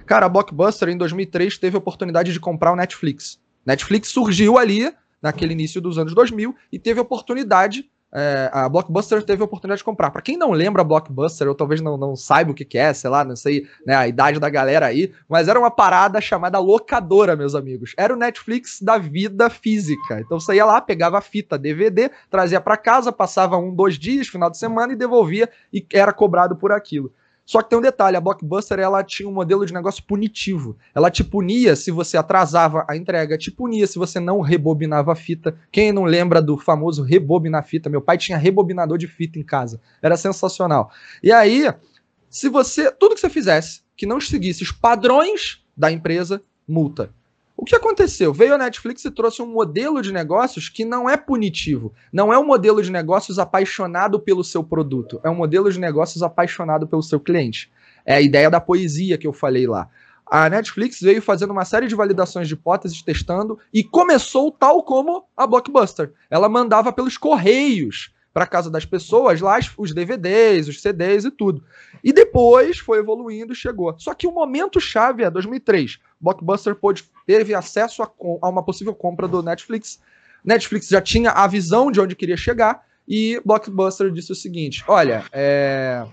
Cara, 0.06 0.26
a 0.26 0.28
Blockbuster 0.28 0.88
em 0.88 0.98
2003 0.98 1.56
teve 1.58 1.76
a 1.76 1.78
oportunidade 1.78 2.32
de 2.32 2.40
comprar 2.40 2.72
o 2.72 2.76
Netflix. 2.76 3.40
Netflix 3.66 4.08
surgiu 4.08 4.58
ali, 4.58 4.92
naquele 5.20 5.52
início 5.52 5.80
dos 5.80 5.98
anos 5.98 6.14
2000, 6.14 6.54
e 6.70 6.78
teve 6.78 7.00
oportunidade, 7.00 7.88
é, 8.16 8.48
a 8.52 8.68
Blockbuster 8.68 9.24
teve 9.24 9.42
a 9.42 9.44
oportunidade 9.44 9.78
de 9.78 9.84
comprar. 9.84 10.08
Para 10.12 10.22
quem 10.22 10.36
não 10.36 10.52
lembra 10.52 10.82
a 10.82 10.84
Blockbuster, 10.84 11.48
ou 11.48 11.54
talvez 11.54 11.80
não, 11.80 11.96
não 11.96 12.14
saiba 12.14 12.52
o 12.52 12.54
que, 12.54 12.64
que 12.64 12.78
é, 12.78 12.94
sei 12.94 13.10
lá, 13.10 13.24
não 13.24 13.34
sei 13.34 13.66
né, 13.84 13.96
a 13.96 14.06
idade 14.06 14.38
da 14.38 14.48
galera 14.48 14.86
aí, 14.86 15.12
mas 15.28 15.48
era 15.48 15.58
uma 15.58 15.70
parada 15.70 16.20
chamada 16.20 16.60
locadora, 16.60 17.34
meus 17.34 17.56
amigos. 17.56 17.92
Era 17.96 18.14
o 18.14 18.16
Netflix 18.16 18.80
da 18.80 18.98
vida 18.98 19.50
física. 19.50 20.20
Então 20.20 20.38
você 20.38 20.54
ia 20.54 20.64
lá, 20.64 20.80
pegava 20.80 21.18
a 21.18 21.20
fita 21.20 21.58
DVD, 21.58 22.08
trazia 22.30 22.60
para 22.60 22.76
casa, 22.76 23.10
passava 23.10 23.56
um, 23.56 23.74
dois 23.74 23.98
dias, 23.98 24.28
final 24.28 24.48
de 24.48 24.58
semana 24.58 24.92
e 24.92 24.96
devolvia, 24.96 25.50
e 25.72 25.84
era 25.92 26.12
cobrado 26.12 26.54
por 26.54 26.70
aquilo. 26.70 27.12
Só 27.46 27.62
que 27.62 27.68
tem 27.68 27.78
um 27.78 27.82
detalhe, 27.82 28.16
a 28.16 28.20
Blockbuster 28.20 28.78
ela 28.78 29.04
tinha 29.04 29.28
um 29.28 29.32
modelo 29.32 29.66
de 29.66 29.74
negócio 29.74 30.02
punitivo. 30.04 30.76
Ela 30.94 31.10
te 31.10 31.22
punia 31.22 31.76
se 31.76 31.90
você 31.90 32.16
atrasava 32.16 32.86
a 32.88 32.96
entrega, 32.96 33.36
te 33.36 33.50
punia 33.50 33.86
se 33.86 33.98
você 33.98 34.18
não 34.18 34.40
rebobinava 34.40 35.12
a 35.12 35.16
fita. 35.16 35.54
Quem 35.70 35.92
não 35.92 36.04
lembra 36.04 36.40
do 36.40 36.56
famoso 36.56 37.02
rebobinar 37.02 37.64
fita? 37.64 37.90
Meu 37.90 38.00
pai 38.00 38.16
tinha 38.16 38.38
rebobinador 38.38 38.96
de 38.96 39.06
fita 39.06 39.38
em 39.38 39.42
casa. 39.42 39.80
Era 40.00 40.16
sensacional. 40.16 40.90
E 41.22 41.30
aí, 41.30 41.70
se 42.30 42.48
você, 42.48 42.90
tudo 42.90 43.14
que 43.14 43.20
você 43.20 43.28
fizesse 43.28 43.82
que 43.96 44.06
não 44.06 44.20
seguisse 44.20 44.62
os 44.62 44.72
padrões 44.72 45.62
da 45.76 45.92
empresa, 45.92 46.42
multa. 46.66 47.10
O 47.56 47.64
que 47.64 47.76
aconteceu? 47.76 48.32
Veio 48.32 48.54
a 48.54 48.58
Netflix 48.58 49.04
e 49.04 49.10
trouxe 49.10 49.40
um 49.40 49.46
modelo 49.46 50.02
de 50.02 50.12
negócios 50.12 50.68
que 50.68 50.84
não 50.84 51.08
é 51.08 51.16
punitivo. 51.16 51.92
Não 52.12 52.32
é 52.32 52.38
um 52.38 52.44
modelo 52.44 52.82
de 52.82 52.90
negócios 52.90 53.38
apaixonado 53.38 54.18
pelo 54.18 54.42
seu 54.42 54.62
produto. 54.62 55.20
É 55.22 55.30
um 55.30 55.36
modelo 55.36 55.70
de 55.70 55.78
negócios 55.78 56.22
apaixonado 56.22 56.86
pelo 56.86 57.02
seu 57.02 57.20
cliente. 57.20 57.70
É 58.04 58.16
a 58.16 58.20
ideia 58.20 58.50
da 58.50 58.60
poesia 58.60 59.16
que 59.16 59.26
eu 59.26 59.32
falei 59.32 59.66
lá. 59.66 59.88
A 60.26 60.48
Netflix 60.50 61.00
veio 61.00 61.22
fazendo 61.22 61.52
uma 61.52 61.64
série 61.64 61.86
de 61.86 61.94
validações 61.94 62.48
de 62.48 62.54
hipóteses, 62.54 63.02
testando, 63.02 63.58
e 63.72 63.84
começou 63.84 64.50
tal 64.50 64.82
como 64.82 65.24
a 65.36 65.46
Blockbuster. 65.46 66.12
Ela 66.28 66.48
mandava 66.48 66.92
pelos 66.92 67.16
correios 67.16 68.12
para 68.34 68.48
casa 68.48 68.68
das 68.68 68.84
pessoas 68.84 69.40
lá 69.40 69.60
os 69.78 69.94
DVDs, 69.94 70.66
os 70.66 70.82
CDs 70.82 71.24
e 71.24 71.30
tudo. 71.30 71.62
E 72.02 72.12
depois 72.12 72.78
foi 72.78 72.98
evoluindo 72.98 73.54
chegou. 73.54 73.94
Só 73.96 74.12
que 74.12 74.26
o 74.26 74.32
momento 74.32 74.80
chave 74.80 75.22
é 75.22 75.30
2003. 75.30 76.00
Blockbuster 76.20 76.74
pôde, 76.74 77.04
teve 77.24 77.54
acesso 77.54 78.02
a, 78.02 78.10
a 78.42 78.48
uma 78.48 78.64
possível 78.64 78.92
compra 78.92 79.28
do 79.28 79.40
Netflix. 79.40 80.00
Netflix 80.44 80.88
já 80.88 81.00
tinha 81.00 81.30
a 81.30 81.46
visão 81.46 81.92
de 81.92 82.00
onde 82.00 82.16
queria 82.16 82.36
chegar 82.36 82.84
e 83.06 83.40
Blockbuster 83.44 84.10
disse 84.10 84.32
o 84.32 84.34
seguinte: 84.34 84.84
olha, 84.88 85.24
é... 85.32 86.04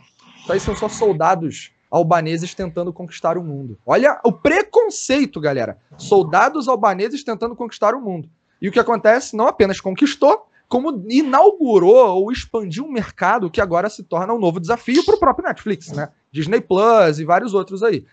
isso 0.43 0.53
aí 0.53 0.59
são 0.59 0.75
só 0.75 0.87
soldados 0.87 1.71
albaneses 1.89 2.53
tentando 2.53 2.93
conquistar 2.93 3.35
o 3.35 3.43
mundo. 3.43 3.79
Olha 3.83 4.21
o 4.23 4.31
preconceito, 4.31 5.41
galera. 5.41 5.77
Soldados 5.97 6.67
albaneses 6.67 7.23
tentando 7.23 7.55
conquistar 7.55 7.95
o 7.95 8.01
mundo. 8.01 8.29
E 8.61 8.69
o 8.69 8.71
que 8.71 8.79
acontece? 8.79 9.35
Não 9.35 9.47
apenas 9.47 9.81
conquistou, 9.81 10.45
como 10.71 11.05
inaugurou 11.09 12.15
ou 12.15 12.31
expandiu 12.31 12.85
um 12.85 12.91
mercado 12.91 13.51
que 13.51 13.59
agora 13.59 13.89
se 13.89 14.03
torna 14.03 14.33
um 14.33 14.39
novo 14.39 14.57
desafio 14.57 15.03
para 15.03 15.15
o 15.15 15.19
próprio 15.19 15.45
Netflix, 15.49 15.91
né? 15.91 16.07
Disney 16.31 16.61
Plus 16.61 17.19
e 17.19 17.25
vários 17.25 17.53
outros 17.53 17.83
aí. 17.83 18.05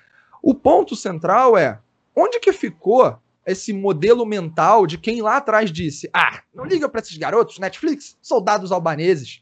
O 0.42 0.52
ponto 0.52 0.96
central 0.96 1.56
é 1.56 1.78
onde 2.16 2.40
que 2.40 2.52
ficou 2.52 3.16
esse 3.46 3.72
modelo 3.72 4.26
mental 4.26 4.88
de 4.88 4.98
quem 4.98 5.22
lá 5.22 5.36
atrás 5.36 5.70
disse: 5.70 6.10
ah, 6.12 6.40
não 6.52 6.64
liga 6.64 6.88
para 6.88 7.00
esses 7.00 7.16
garotos, 7.16 7.60
Netflix, 7.60 8.18
soldados 8.20 8.72
albaneses. 8.72 9.40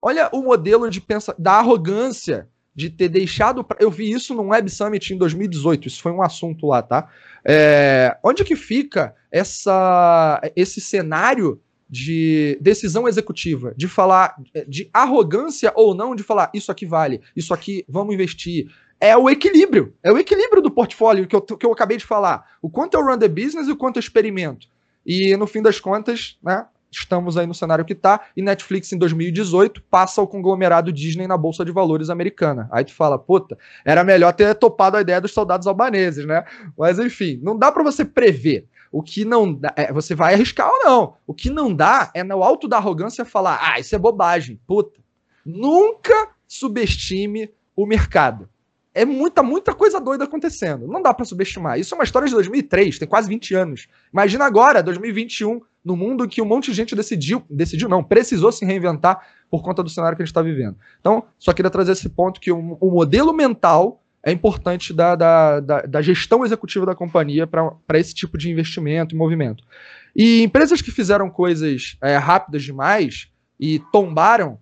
Olha 0.00 0.30
o 0.32 0.40
modelo 0.40 0.88
de 0.88 1.00
pensa 1.00 1.34
da 1.36 1.54
arrogância 1.54 2.48
de 2.72 2.88
ter 2.88 3.08
deixado. 3.08 3.64
Pra... 3.64 3.76
Eu 3.80 3.90
vi 3.90 4.08
isso 4.08 4.36
no 4.36 4.50
Web 4.50 4.70
Summit 4.70 5.12
em 5.12 5.18
2018, 5.18 5.88
isso 5.88 6.00
foi 6.00 6.12
um 6.12 6.22
assunto 6.22 6.68
lá, 6.68 6.80
tá? 6.80 7.08
É... 7.44 8.16
Onde 8.22 8.44
que 8.44 8.54
fica 8.54 9.16
essa, 9.32 10.40
esse 10.54 10.80
cenário 10.80 11.60
de 11.92 12.56
decisão 12.58 13.06
executiva, 13.06 13.74
de 13.76 13.86
falar 13.86 14.34
de 14.66 14.88
arrogância 14.94 15.70
ou 15.76 15.94
não, 15.94 16.14
de 16.14 16.22
falar 16.22 16.50
isso 16.54 16.72
aqui 16.72 16.86
vale, 16.86 17.20
isso 17.36 17.52
aqui 17.52 17.84
vamos 17.86 18.14
investir. 18.14 18.72
É 18.98 19.14
o 19.14 19.28
equilíbrio, 19.28 19.92
é 20.02 20.10
o 20.10 20.16
equilíbrio 20.16 20.62
do 20.62 20.70
portfólio 20.70 21.26
que 21.26 21.36
eu, 21.36 21.42
que 21.42 21.66
eu 21.66 21.70
acabei 21.72 21.98
de 21.98 22.06
falar. 22.06 22.46
O 22.62 22.70
quanto 22.70 22.94
eu 22.94 23.04
run 23.04 23.18
the 23.18 23.28
business 23.28 23.68
e 23.68 23.72
o 23.72 23.76
quanto 23.76 23.96
eu 23.96 24.00
experimento. 24.00 24.68
E 25.04 25.36
no 25.36 25.46
fim 25.46 25.60
das 25.60 25.78
contas, 25.78 26.38
né, 26.42 26.64
estamos 26.90 27.36
aí 27.36 27.46
no 27.46 27.52
cenário 27.52 27.84
que 27.84 27.92
está, 27.92 28.22
e 28.34 28.40
Netflix 28.40 28.90
em 28.90 28.96
2018 28.96 29.82
passa 29.90 30.22
o 30.22 30.26
conglomerado 30.26 30.90
Disney 30.90 31.26
na 31.26 31.36
Bolsa 31.36 31.62
de 31.62 31.72
Valores 31.72 32.08
americana. 32.08 32.70
Aí 32.72 32.86
tu 32.86 32.94
fala, 32.94 33.18
puta, 33.18 33.58
era 33.84 34.02
melhor 34.02 34.32
ter 34.32 34.54
topado 34.54 34.96
a 34.96 35.02
ideia 35.02 35.20
dos 35.20 35.34
soldados 35.34 35.66
albaneses, 35.66 36.24
né? 36.24 36.42
Mas 36.78 36.98
enfim, 36.98 37.38
não 37.42 37.58
dá 37.58 37.70
para 37.70 37.82
você 37.82 38.02
prever. 38.02 38.66
O 38.92 39.02
que 39.02 39.24
não 39.24 39.54
dá, 39.54 39.72
é, 39.74 39.90
você 39.90 40.14
vai 40.14 40.34
arriscar 40.34 40.68
ou 40.68 40.84
não. 40.84 41.14
O 41.26 41.32
que 41.32 41.48
não 41.48 41.74
dá 41.74 42.10
é 42.14 42.22
no 42.22 42.42
alto 42.42 42.68
da 42.68 42.76
arrogância 42.76 43.24
falar, 43.24 43.58
ah, 43.62 43.80
isso 43.80 43.94
é 43.94 43.98
bobagem. 43.98 44.60
Puta. 44.66 45.00
Nunca 45.44 46.28
subestime 46.46 47.50
o 47.74 47.86
mercado. 47.86 48.48
É 48.94 49.06
muita, 49.06 49.42
muita 49.42 49.74
coisa 49.74 49.98
doida 49.98 50.24
acontecendo. 50.24 50.86
Não 50.86 51.00
dá 51.00 51.14
para 51.14 51.24
subestimar. 51.24 51.80
Isso 51.80 51.94
é 51.94 51.96
uma 51.96 52.04
história 52.04 52.28
de 52.28 52.34
2003, 52.34 52.98
tem 52.98 53.08
quase 53.08 53.26
20 53.30 53.54
anos. 53.54 53.88
Imagina 54.12 54.44
agora, 54.44 54.82
2021, 54.82 55.62
no 55.82 55.96
mundo 55.96 56.28
que 56.28 56.42
um 56.42 56.44
monte 56.44 56.66
de 56.66 56.76
gente 56.76 56.94
decidiu, 56.94 57.42
decidiu 57.48 57.88
não, 57.88 58.04
precisou 58.04 58.52
se 58.52 58.66
reinventar 58.66 59.26
por 59.50 59.62
conta 59.62 59.82
do 59.82 59.88
cenário 59.88 60.14
que 60.14 60.22
a 60.22 60.26
gente 60.26 60.30
está 60.30 60.42
vivendo. 60.42 60.76
Então, 61.00 61.24
só 61.38 61.54
queria 61.54 61.70
trazer 61.70 61.92
esse 61.92 62.10
ponto 62.10 62.38
que 62.38 62.52
o, 62.52 62.76
o 62.78 62.90
modelo 62.90 63.32
mental 63.32 64.01
é 64.24 64.30
importante 64.30 64.92
da, 64.92 65.16
da, 65.16 65.60
da, 65.60 65.82
da 65.82 66.02
gestão 66.02 66.44
executiva 66.44 66.86
da 66.86 66.94
companhia 66.94 67.46
para 67.46 67.98
esse 67.98 68.14
tipo 68.14 68.38
de 68.38 68.50
investimento 68.50 69.14
e 69.14 69.18
movimento. 69.18 69.64
E 70.14 70.42
empresas 70.42 70.80
que 70.80 70.90
fizeram 70.90 71.28
coisas 71.28 71.96
é, 72.00 72.16
rápidas 72.16 72.62
demais 72.62 73.28
e 73.58 73.80
tombaram, 73.90 74.58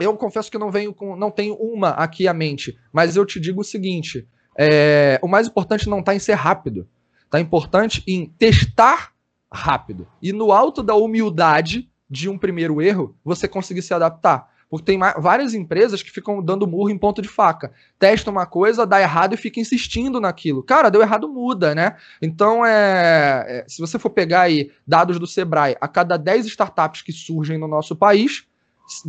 eu 0.00 0.16
confesso 0.16 0.50
que 0.50 0.58
não 0.58 0.70
venho 0.70 0.92
com, 0.92 1.14
não 1.14 1.30
tenho 1.30 1.54
uma 1.54 1.90
aqui 1.90 2.26
à 2.26 2.34
mente, 2.34 2.78
mas 2.92 3.16
eu 3.16 3.24
te 3.24 3.38
digo 3.38 3.60
o 3.60 3.64
seguinte: 3.64 4.26
é, 4.56 5.18
o 5.22 5.28
mais 5.28 5.46
importante 5.46 5.88
não 5.88 6.00
está 6.00 6.14
em 6.14 6.18
ser 6.18 6.34
rápido, 6.34 6.88
está 7.24 7.38
importante 7.38 8.02
em 8.06 8.26
testar 8.26 9.12
rápido. 9.52 10.06
E 10.20 10.32
no 10.32 10.52
alto 10.52 10.82
da 10.82 10.94
humildade 10.94 11.88
de 12.08 12.28
um 12.28 12.38
primeiro 12.38 12.80
erro, 12.80 13.14
você 13.24 13.46
conseguir 13.46 13.82
se 13.82 13.92
adaptar. 13.92 14.48
Porque 14.70 14.84
tem 14.84 14.98
várias 15.18 15.54
empresas 15.54 16.02
que 16.02 16.10
ficam 16.10 16.42
dando 16.42 16.66
murro 16.66 16.90
em 16.90 16.98
ponto 16.98 17.22
de 17.22 17.28
faca. 17.28 17.72
Testa 17.98 18.30
uma 18.30 18.44
coisa, 18.44 18.86
dá 18.86 19.00
errado 19.00 19.34
e 19.34 19.38
fica 19.38 19.58
insistindo 19.58 20.20
naquilo. 20.20 20.62
Cara, 20.62 20.90
deu 20.90 21.00
errado, 21.00 21.28
muda, 21.28 21.74
né? 21.74 21.96
Então, 22.20 22.64
é, 22.66 23.44
é, 23.48 23.64
se 23.66 23.80
você 23.80 23.98
for 23.98 24.10
pegar 24.10 24.42
aí 24.42 24.70
dados 24.86 25.18
do 25.18 25.26
Sebrae, 25.26 25.76
a 25.80 25.88
cada 25.88 26.18
10 26.18 26.46
startups 26.46 27.00
que 27.00 27.12
surgem 27.12 27.56
no 27.56 27.66
nosso 27.66 27.96
país, 27.96 28.46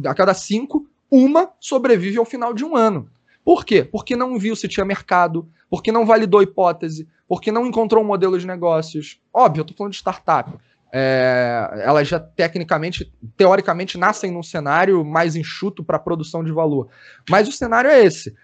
a 0.06 0.14
cada 0.14 0.34
5, 0.34 0.88
uma 1.12 1.50
sobrevive 1.60 2.18
ao 2.18 2.26
final 2.26 2.54
de 2.54 2.64
um 2.64 2.76
ano. 2.76 3.10
Por 3.44 3.66
quê? 3.66 3.84
Porque 3.84 4.16
não 4.16 4.38
viu 4.40 4.56
se 4.56 4.68
tinha 4.68 4.86
mercado, 4.86 5.48
porque 5.70 5.92
não 5.92 6.06
validou 6.06 6.42
hipótese, 6.42 7.08
porque 7.28 7.52
não 7.52 7.66
encontrou 7.66 8.04
um 8.04 8.08
modelo 8.08 8.40
de 8.40 8.48
negócios. 8.48 9.20
Óbvio, 9.34 9.62
eu 9.62 9.66
tô 9.66 9.74
falando 9.74 9.92
de 9.92 9.98
startup. 9.98 10.52
É, 10.92 11.84
elas 11.84 12.08
já 12.08 12.20
tecnicamente, 12.20 13.14
teoricamente, 13.38 13.98
nascem 13.98 14.32
num 14.32 14.44
cenário 14.44 15.06
mais 15.06 15.36
enxuto 15.36 15.84
para 15.84 16.00
produção 16.00 16.44
de 16.44 16.52
valor. 16.52 16.90
Mas 17.30 17.48
o 17.48 17.52
cenário 17.52 17.90
é 17.90 18.04
esse. 18.04 18.36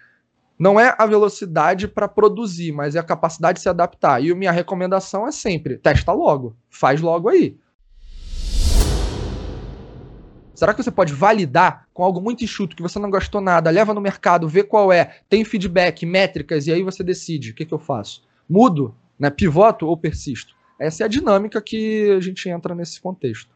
não 0.58 0.80
é 0.80 0.96
a 0.98 1.06
velocidade 1.06 1.88
para 1.88 2.08
produzir, 2.08 2.72
mas 2.72 2.96
é 2.96 3.00
a 3.00 3.04
capacidade 3.04 3.58
de 3.58 3.64
se 3.64 3.70
adaptar. 3.70 4.24
E 4.24 4.34
minha 4.34 4.52
recomendação 4.52 5.28
é 5.28 5.32
sempre: 5.32 5.78
testa 5.78 6.12
logo, 6.12 6.56
faz 6.70 7.02
logo 7.02 7.30
aí. 7.30 7.58
Será 10.56 10.74
que 10.74 10.82
você 10.82 10.90
pode 10.90 11.12
validar 11.12 11.86
com 11.94 12.02
algo 12.02 12.22
muito 12.22 12.44
enxuto 12.46 12.78
que 12.78 12.82
você 12.82 12.98
não 12.98 13.12
gostou 13.12 13.42
nada, 13.42 13.70
leva 13.70 13.94
no 13.94 14.00
mercado, 14.00 14.48
vê 14.48 14.64
qual 14.64 14.92
é, 14.92 15.18
tem 15.28 15.44
feedback, 15.44 16.06
métricas 16.06 16.66
e 16.66 16.72
aí 16.72 16.82
você 16.82 17.04
decide 17.04 17.52
o 17.52 17.54
que, 17.54 17.66
que 17.66 17.74
eu 17.74 17.80
faço? 17.80 18.24
Mudo, 18.50 18.96
né? 19.20 19.30
Pivoto 19.30 19.86
ou 19.86 19.98
persisto? 19.98 20.56
Essa 20.80 21.04
é 21.04 21.06
a 21.06 21.10
dinâmica 21.10 21.62
que 21.62 22.12
a 22.12 22.20
gente 22.20 22.50
entra 22.50 22.76
nesse 22.76 23.00
contexto. 23.00 23.50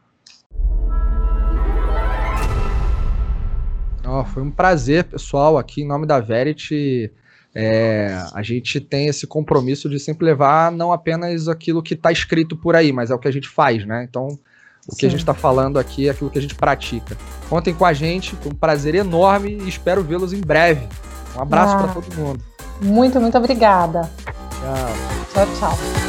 Oh, 4.06 4.24
foi 4.24 4.42
um 4.42 4.50
prazer, 4.50 5.04
pessoal, 5.04 5.58
aqui 5.58 5.82
em 5.82 5.86
nome 5.86 6.06
da 6.06 6.18
Verity. 6.18 7.12
É, 7.54 8.16
a 8.32 8.42
gente 8.42 8.80
tem 8.80 9.08
esse 9.08 9.26
compromisso 9.26 9.88
de 9.88 9.98
sempre 9.98 10.24
levar 10.24 10.70
não 10.70 10.92
apenas 10.92 11.48
aquilo 11.48 11.82
que 11.82 11.94
está 11.94 12.10
escrito 12.10 12.56
por 12.56 12.74
aí, 12.74 12.92
mas 12.92 13.10
é 13.10 13.14
o 13.14 13.18
que 13.18 13.28
a 13.28 13.32
gente 13.32 13.48
faz, 13.48 13.84
né? 13.84 14.06
Então, 14.08 14.26
o 14.88 14.92
Sim. 14.92 14.98
que 14.98 15.06
a 15.06 15.08
gente 15.08 15.20
está 15.20 15.34
falando 15.34 15.78
aqui 15.78 16.08
é 16.08 16.12
aquilo 16.12 16.30
que 16.30 16.38
a 16.38 16.42
gente 16.42 16.54
pratica. 16.54 17.16
Contem 17.48 17.74
com 17.74 17.84
a 17.84 17.92
gente, 17.92 18.34
foi 18.36 18.52
um 18.52 18.54
prazer 18.54 18.94
enorme 18.94 19.58
e 19.62 19.68
espero 19.68 20.02
vê-los 20.02 20.32
em 20.32 20.40
breve. 20.40 20.86
Um 21.36 21.42
abraço 21.42 21.74
ah, 21.76 21.82
para 21.82 22.00
todo 22.00 22.14
mundo. 22.16 22.40
Muito, 22.80 23.20
muito 23.20 23.36
obrigada. 23.36 24.10
Tchau. 24.60 25.46
Tchau, 25.46 25.46
tchau. 25.58 25.99